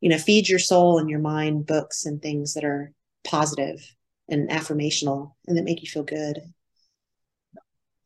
you 0.00 0.08
know 0.08 0.18
feed 0.18 0.48
your 0.48 0.58
soul 0.58 0.98
and 0.98 1.10
your 1.10 1.20
mind 1.20 1.66
books 1.66 2.06
and 2.06 2.20
things 2.20 2.54
that 2.54 2.64
are 2.64 2.92
positive 3.24 3.94
and 4.28 4.48
affirmational 4.50 5.32
and 5.46 5.56
that 5.56 5.64
make 5.64 5.82
you 5.82 5.88
feel 5.88 6.02
good. 6.02 6.40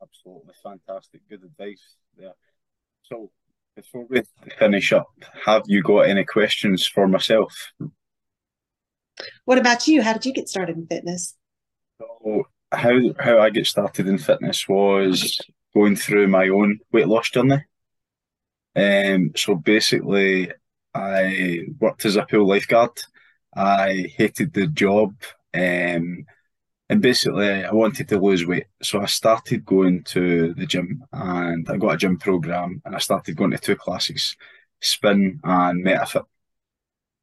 Absolutely 0.02 0.54
fantastic. 0.62 1.20
Good 1.28 1.44
advice 1.44 1.96
there. 2.16 2.32
So 3.02 3.30
before 3.76 4.06
we 4.08 4.22
finish 4.58 4.92
up 4.92 5.08
have 5.44 5.62
you 5.66 5.82
got 5.82 6.00
any 6.00 6.24
questions 6.24 6.86
for 6.86 7.06
myself? 7.06 7.72
What 9.44 9.58
about 9.58 9.86
you? 9.86 10.02
How 10.02 10.12
did 10.12 10.26
you 10.26 10.32
get 10.32 10.48
started 10.48 10.76
in 10.76 10.86
fitness? 10.86 11.36
So 11.98 12.44
how 12.72 12.98
how 13.18 13.40
i 13.40 13.50
get 13.50 13.66
started 13.66 14.06
in 14.06 14.16
fitness 14.16 14.68
was 14.68 15.36
going 15.74 15.96
through 15.96 16.28
my 16.28 16.48
own 16.48 16.80
weight 16.92 17.08
loss 17.08 17.30
journey. 17.30 17.64
Um, 18.76 19.32
so 19.36 19.54
basically, 19.54 20.52
I 20.94 21.60
worked 21.78 22.04
as 22.04 22.16
a 22.16 22.24
pool 22.24 22.48
lifeguard. 22.48 23.00
I 23.54 24.12
hated 24.16 24.52
the 24.52 24.66
job, 24.68 25.14
um, 25.54 26.24
and 26.88 27.02
basically, 27.02 27.64
I 27.64 27.72
wanted 27.72 28.08
to 28.08 28.18
lose 28.18 28.46
weight. 28.46 28.66
So 28.82 29.00
I 29.00 29.06
started 29.06 29.64
going 29.64 30.04
to 30.04 30.54
the 30.54 30.66
gym, 30.66 31.04
and 31.12 31.68
I 31.68 31.76
got 31.76 31.94
a 31.94 31.96
gym 31.96 32.18
program, 32.18 32.80
and 32.84 32.94
I 32.94 32.98
started 32.98 33.36
going 33.36 33.50
to 33.52 33.58
two 33.58 33.76
classes, 33.76 34.36
spin 34.80 35.40
and 35.44 35.84
MetaFit. 35.84 36.26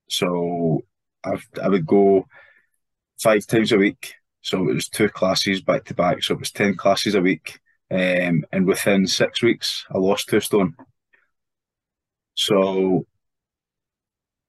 So 0.10 0.84
i 1.24 1.38
I 1.62 1.70
would 1.70 1.86
go 1.86 2.28
five 3.22 3.46
times 3.48 3.72
a 3.72 3.78
week. 3.78 4.14
So 4.42 4.70
it 4.70 4.74
was 4.74 4.88
two 4.88 5.10
classes 5.10 5.62
back 5.62 5.86
to 5.86 5.94
back. 5.94 6.24
So 6.24 6.34
it 6.36 6.40
was 6.40 6.52
ten 6.52 6.76
classes 6.76 7.16
a 7.16 7.22
week 7.22 7.60
um, 7.90 8.46
and 8.52 8.68
within 8.68 9.08
six 9.08 9.42
weeks, 9.42 9.86
I 9.90 9.98
lost 9.98 10.30
two 10.30 10.40
stone. 10.40 10.76
So, 12.36 13.06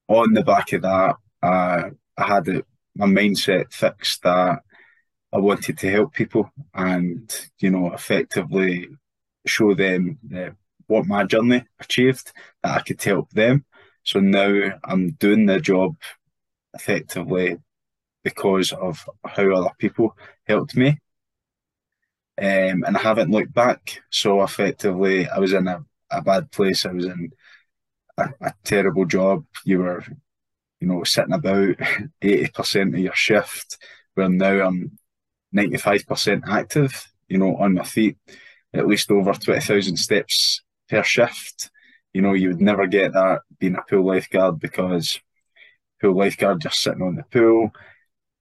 on 0.09 0.33
the 0.33 0.43
back 0.43 0.73
of 0.73 0.83
that, 0.83 1.17
I 1.43 1.91
had 2.17 2.47
my 2.97 3.07
mindset 3.07 3.73
fixed 3.73 4.23
that 4.23 4.61
I 5.33 5.39
wanted 5.39 5.79
to 5.79 5.91
help 5.91 6.15
people 6.15 6.51
and, 6.75 7.49
you 7.59 7.71
know, 7.71 7.93
effectively 7.93 8.89
show 9.47 9.75
them 9.75 10.19
what 10.87 11.07
my 11.07 11.25
journey 11.25 11.65
achieved, 11.79 12.33
that 12.63 12.79
I 12.79 12.81
could 12.81 13.03
help 13.03 13.31
them. 13.31 13.65
So 14.05 14.21
now 14.21 14.79
I'm 14.85 15.13
doing 15.13 15.47
the 15.47 15.61
job 15.61 15.97
effectively 16.75 17.59
because 18.25 18.73
of 18.73 19.09
how 19.25 19.53
other 19.53 19.71
people 19.79 20.17
helped 20.47 20.77
me 20.77 20.99
um, 22.39 22.85
and 22.87 22.97
I 22.97 23.01
haven't 23.01 23.31
looked 23.31 23.53
back. 23.53 24.03
So 24.11 24.43
effectively, 24.43 25.29
I 25.29 25.39
was 25.39 25.53
in 25.53 25.67
a, 25.67 25.85
a 26.11 26.23
bad 26.23 26.51
place. 26.51 26.87
I 26.87 26.93
was 26.93 27.07
in 27.07 27.33
a, 28.17 28.29
a 28.41 28.55
terrible 28.65 29.05
job. 29.07 29.45
You 29.65 29.81
were, 29.81 30.05
you 30.81 30.89
know, 30.89 31.05
sitting 31.05 31.35
about 31.35 31.77
eighty 32.23 32.49
percent 32.49 32.95
of 32.95 33.01
your 33.01 33.15
shift. 33.15 33.79
Where 34.15 34.29
now 34.29 34.67
I'm 34.67 34.99
ninety 35.53 35.79
five 35.79 36.07
percent 36.07 36.45
active. 36.49 37.07
You 37.29 37.39
know, 37.39 37.57
on 37.57 37.75
my 37.75 37.85
feet, 37.85 38.17
at 38.73 38.87
least 38.87 39.11
over 39.11 39.33
twenty 39.35 39.61
thousand 39.61 39.97
steps 39.97 40.63
per 40.89 41.03
shift. 41.03 41.71
You 42.13 42.23
know, 42.23 42.33
you 42.33 42.49
would 42.49 42.61
never 42.61 42.87
get 42.87 43.13
that 43.13 43.43
being 43.59 43.77
a 43.77 43.83
pool 43.83 44.07
lifeguard 44.07 44.61
because 44.61 45.21
pool 46.01 46.17
lifeguard 46.17 46.61
just 46.61 46.81
sitting 46.83 47.03
on 47.03 47.17
the 47.17 47.25
pool. 47.25 47.71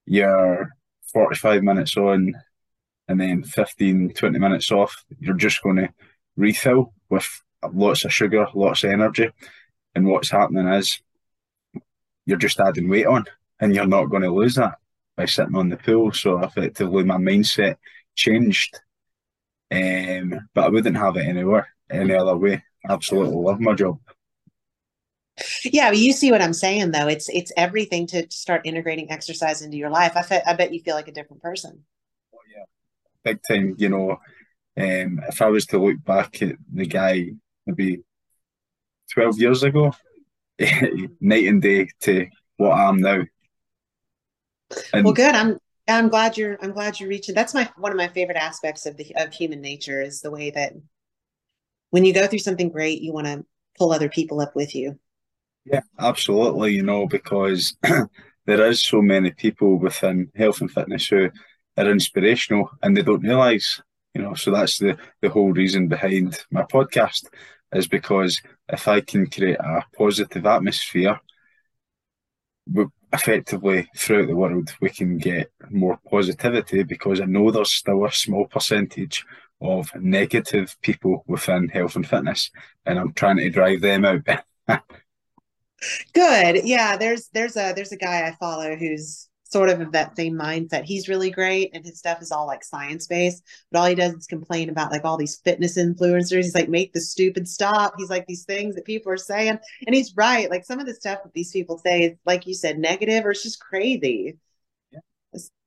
You're 0.06 0.70
45 1.14 1.64
minutes 1.64 1.98
on 1.98 2.34
and 3.08 3.20
then 3.20 3.44
15, 3.44 4.14
20 4.14 4.40
minutes 4.40 4.72
off, 4.72 5.04
you're 5.20 5.36
just 5.36 5.62
going 5.64 5.78
to 5.78 5.90
refill 6.36 6.94
with 7.10 7.28
lots 7.74 8.06
of 8.06 8.14
sugar, 8.14 8.48
lots 8.54 8.84
of 8.84 8.92
energy. 8.92 9.30
And 9.96 10.08
what's 10.08 10.30
happening 10.30 10.68
is 10.68 11.02
you're 12.26 12.38
just 12.38 12.60
adding 12.60 12.90
weight 12.90 13.08
on 13.08 13.26
and 13.60 13.74
you're 13.74 13.88
not 13.88 14.06
going 14.06 14.24
to 14.24 14.34
lose 14.34 14.56
that 14.56 14.76
by 15.16 15.26
sitting 15.26 15.56
on 15.56 15.70
the 15.70 15.78
pool. 15.78 16.12
So 16.12 16.40
effectively, 16.44 17.04
my 17.04 17.18
mindset 17.18 17.78
changed. 18.16 18.80
Um, 19.72 20.48
but 20.54 20.66
I 20.66 20.70
wouldn't 20.70 20.98
have 20.98 21.18
it 21.18 21.26
anywhere, 21.26 21.68
any 21.90 22.14
other 22.14 22.38
way. 22.38 22.64
Absolutely 22.88 23.36
love 23.36 23.60
my 23.60 23.74
job. 23.74 24.00
Yeah, 25.64 25.92
you 25.92 26.14
see 26.14 26.32
what 26.32 26.42
I'm 26.42 26.54
saying 26.54 26.92
though. 26.92 27.08
It's 27.08 27.30
it's 27.30 27.52
everything 27.58 28.08
to 28.08 28.26
start 28.32 28.62
integrating 28.66 29.12
exercise 29.12 29.62
into 29.62 29.78
your 29.78 29.90
life. 29.90 30.14
I, 30.16 30.24
fe- 30.24 30.42
I 30.46 30.56
bet 30.56 30.74
you 30.74 30.80
feel 30.82 30.96
like 30.96 31.10
a 31.10 31.12
different 31.12 31.44
person 31.44 31.84
big 33.24 33.40
time. 33.50 33.76
You 33.78 33.90
know, 33.90 34.12
um, 34.78 35.22
if 35.28 35.42
I 35.42 35.48
was 35.48 35.66
to 35.68 35.80
look 35.80 36.04
back 36.04 36.42
at 36.42 36.56
the 36.74 36.86
guy 36.86 37.32
maybe 37.66 38.02
twelve 39.12 39.40
years 39.40 39.64
ago, 39.64 39.94
night 40.60 41.48
and 41.48 41.62
day 41.62 41.90
to 42.02 42.28
what 42.58 42.72
I 42.72 42.90
am 42.90 42.98
now. 42.98 43.24
And 44.94 45.06
well, 45.06 45.14
good. 45.14 45.36
I'm 45.36 45.58
I'm 45.88 46.10
glad 46.10 46.38
you're 46.38 46.58
I'm 46.62 46.72
glad 46.72 47.00
you're 47.00 47.10
reaching. 47.10 47.36
That's 47.36 47.54
my 47.54 47.70
one 47.78 47.92
of 47.92 47.98
my 47.98 48.08
favorite 48.08 48.38
aspects 48.38 48.86
of 48.86 48.98
the 48.98 49.14
of 49.16 49.34
human 49.34 49.62
nature 49.62 50.02
is 50.02 50.22
the 50.22 50.32
way 50.32 50.52
that 50.52 50.74
when 51.92 52.06
you 52.06 52.14
go 52.14 52.28
through 52.28 52.40
something 52.40 52.70
great, 52.70 53.02
you 53.02 53.14
want 53.14 53.28
to 53.28 53.46
pull 53.78 53.92
other 53.92 54.10
people 54.10 54.42
up 54.42 54.56
with 54.56 54.76
you. 54.76 55.00
Yeah, 55.66 55.82
absolutely. 56.00 56.74
You 56.74 56.84
know, 56.84 57.08
because 57.08 57.76
there 58.46 58.66
is 58.66 58.84
so 58.84 59.02
many 59.02 59.32
people 59.32 59.78
within 59.78 60.32
health 60.36 60.62
and 60.62 60.72
fitness 60.72 61.08
who 61.08 61.30
are 61.78 61.90
inspirational 61.90 62.70
and 62.82 62.96
they 62.96 63.02
don't 63.02 63.22
realise, 63.22 63.82
you 64.14 64.22
know. 64.22 64.34
So 64.34 64.52
that's 64.52 64.78
the 64.80 64.98
the 65.22 65.30
whole 65.30 65.52
reason 65.52 65.88
behind 65.88 66.46
my 66.52 66.64
podcast 66.64 67.26
is 67.74 67.88
because 67.88 68.42
if 68.70 68.88
I 68.88 69.02
can 69.02 69.30
create 69.30 69.60
a 69.60 69.84
positive 69.98 70.46
atmosphere, 70.46 71.20
effectively 73.14 73.88
throughout 73.96 74.28
the 74.28 74.36
world 74.36 74.76
we 74.82 74.90
can 74.90 75.18
get 75.18 75.50
more 75.70 75.98
positivity 76.10 76.84
because 76.84 77.22
I 77.22 77.26
know 77.26 77.50
there's 77.50 77.72
still 77.72 78.04
a 78.04 78.12
small 78.12 78.46
percentage 78.48 79.24
of 79.62 79.90
negative 79.96 80.76
people 80.82 81.24
within 81.28 81.70
health 81.70 81.96
and 81.96 82.08
fitness, 82.08 82.52
and 82.86 83.00
I'm 83.00 83.14
trying 83.14 83.38
to 83.38 83.50
drive 83.50 83.82
them 83.82 84.06
out. 84.06 84.22
Good, 86.14 86.66
yeah. 86.66 86.98
There's 86.98 87.30
there's 87.34 87.56
a 87.56 87.74
there's 87.74 87.92
a 87.92 87.98
guy 87.98 88.28
I 88.28 88.36
follow 88.40 88.76
who's 88.76 89.28
sort 89.50 89.70
of 89.70 89.82
of 89.82 89.92
that 89.92 90.16
same 90.16 90.38
mindset. 90.38 90.84
He's 90.84 91.08
really 91.08 91.30
great 91.30 91.72
and 91.74 91.86
his 91.86 92.00
stuff 92.00 92.22
is 92.22 92.32
all 92.32 92.48
like 92.48 92.64
science 92.64 93.08
based, 93.08 93.44
but 93.72 93.80
all 93.80 93.86
he 93.88 93.96
does 93.96 94.14
is 94.14 94.28
complain 94.28 94.70
about 94.70 94.92
like 94.92 95.06
all 95.06 95.18
these 95.18 95.38
fitness 95.38 95.78
influencers. 95.78 96.44
He's 96.44 96.56
like, 96.56 96.70
make 96.70 96.94
the 96.94 97.02
stupid 97.02 97.48
stop. 97.48 97.94
He's 97.98 98.10
like 98.10 98.26
these 98.28 98.46
things 98.46 98.76
that 98.76 98.86
people 98.86 99.12
are 99.12 99.18
saying. 99.18 99.60
And 99.86 99.96
he's 99.96 100.16
right. 100.16 100.50
Like 100.50 100.66
some 100.66 100.80
of 100.80 100.86
the 100.86 100.94
stuff 100.94 101.24
that 101.24 101.34
these 101.34 101.52
people 101.52 101.78
say 101.78 102.04
is 102.04 102.18
like 102.26 102.48
you 102.48 102.54
said, 102.54 102.80
negative 102.80 103.26
or 103.26 103.32
it's 103.32 103.44
just 103.44 103.60
crazy. 103.60 104.38
Yeah. 104.92 105.00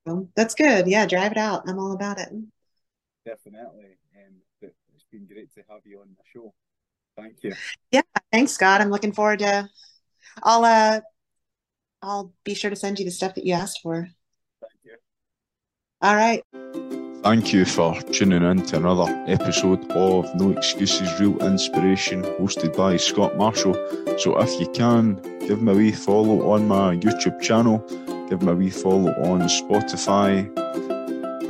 So, 0.06 0.28
that's 0.34 0.54
good. 0.54 0.86
Yeah, 0.86 1.06
drive 1.06 1.32
it 1.32 1.38
out. 1.38 1.62
I'm 1.66 1.78
all 1.78 1.92
about 1.92 2.18
it. 2.18 2.28
Definitely. 3.24 3.98
And 4.14 4.34
it's 4.62 5.04
been 5.10 5.26
great 5.26 5.52
to 5.54 5.62
have 5.68 5.80
you 5.84 6.00
on 6.00 6.08
the 6.08 6.24
show. 6.32 6.54
Thank 7.16 7.42
you. 7.42 7.54
Yeah, 7.90 8.02
thanks, 8.32 8.52
Scott. 8.52 8.80
I'm 8.80 8.90
looking 8.90 9.12
forward 9.12 9.40
to 9.40 9.68
I'll 10.42 10.64
uh 10.64 11.00
I'll 12.02 12.32
be 12.44 12.54
sure 12.54 12.70
to 12.70 12.76
send 12.76 12.98
you 12.98 13.04
the 13.04 13.10
stuff 13.10 13.34
that 13.34 13.44
you 13.44 13.54
asked 13.54 13.80
for. 13.82 14.08
Thank 14.60 14.74
you. 14.84 14.96
All 16.00 16.16
right. 16.16 16.42
Thank 17.22 17.52
you 17.52 17.66
for 17.66 18.00
tuning 18.00 18.42
in 18.42 18.64
to 18.66 18.76
another 18.76 19.24
episode 19.28 19.90
of 19.90 20.34
No 20.36 20.52
Excuses 20.52 21.20
Real 21.20 21.36
Inspiration 21.44 22.22
hosted 22.22 22.74
by 22.74 22.96
Scott 22.96 23.36
Marshall. 23.36 23.74
So 24.18 24.40
if 24.40 24.58
you 24.58 24.66
can, 24.70 25.16
give 25.46 25.60
me 25.60 25.72
a 25.72 25.74
wee 25.74 25.92
follow 25.92 26.50
on 26.50 26.66
my 26.66 26.96
YouTube 26.96 27.38
channel, 27.42 27.78
give 28.30 28.40
me 28.40 28.52
a 28.52 28.54
wee 28.54 28.70
follow 28.70 29.12
on 29.22 29.42
Spotify, 29.42 30.48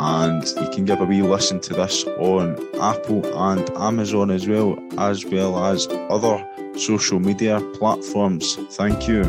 and 0.00 0.44
you 0.60 0.70
can 0.74 0.84
give 0.84 1.00
a 1.00 1.04
wee 1.04 1.22
listen 1.22 1.60
to 1.60 1.74
this 1.74 2.04
on 2.18 2.56
Apple 2.80 3.24
and 3.38 3.70
Amazon 3.76 4.32
as 4.32 4.48
well, 4.48 4.76
as 4.98 5.24
well 5.24 5.64
as 5.66 5.86
other 6.08 6.44
social 6.76 7.20
media 7.20 7.60
platforms. 7.74 8.56
Thank 8.70 9.06
you. 9.06 9.22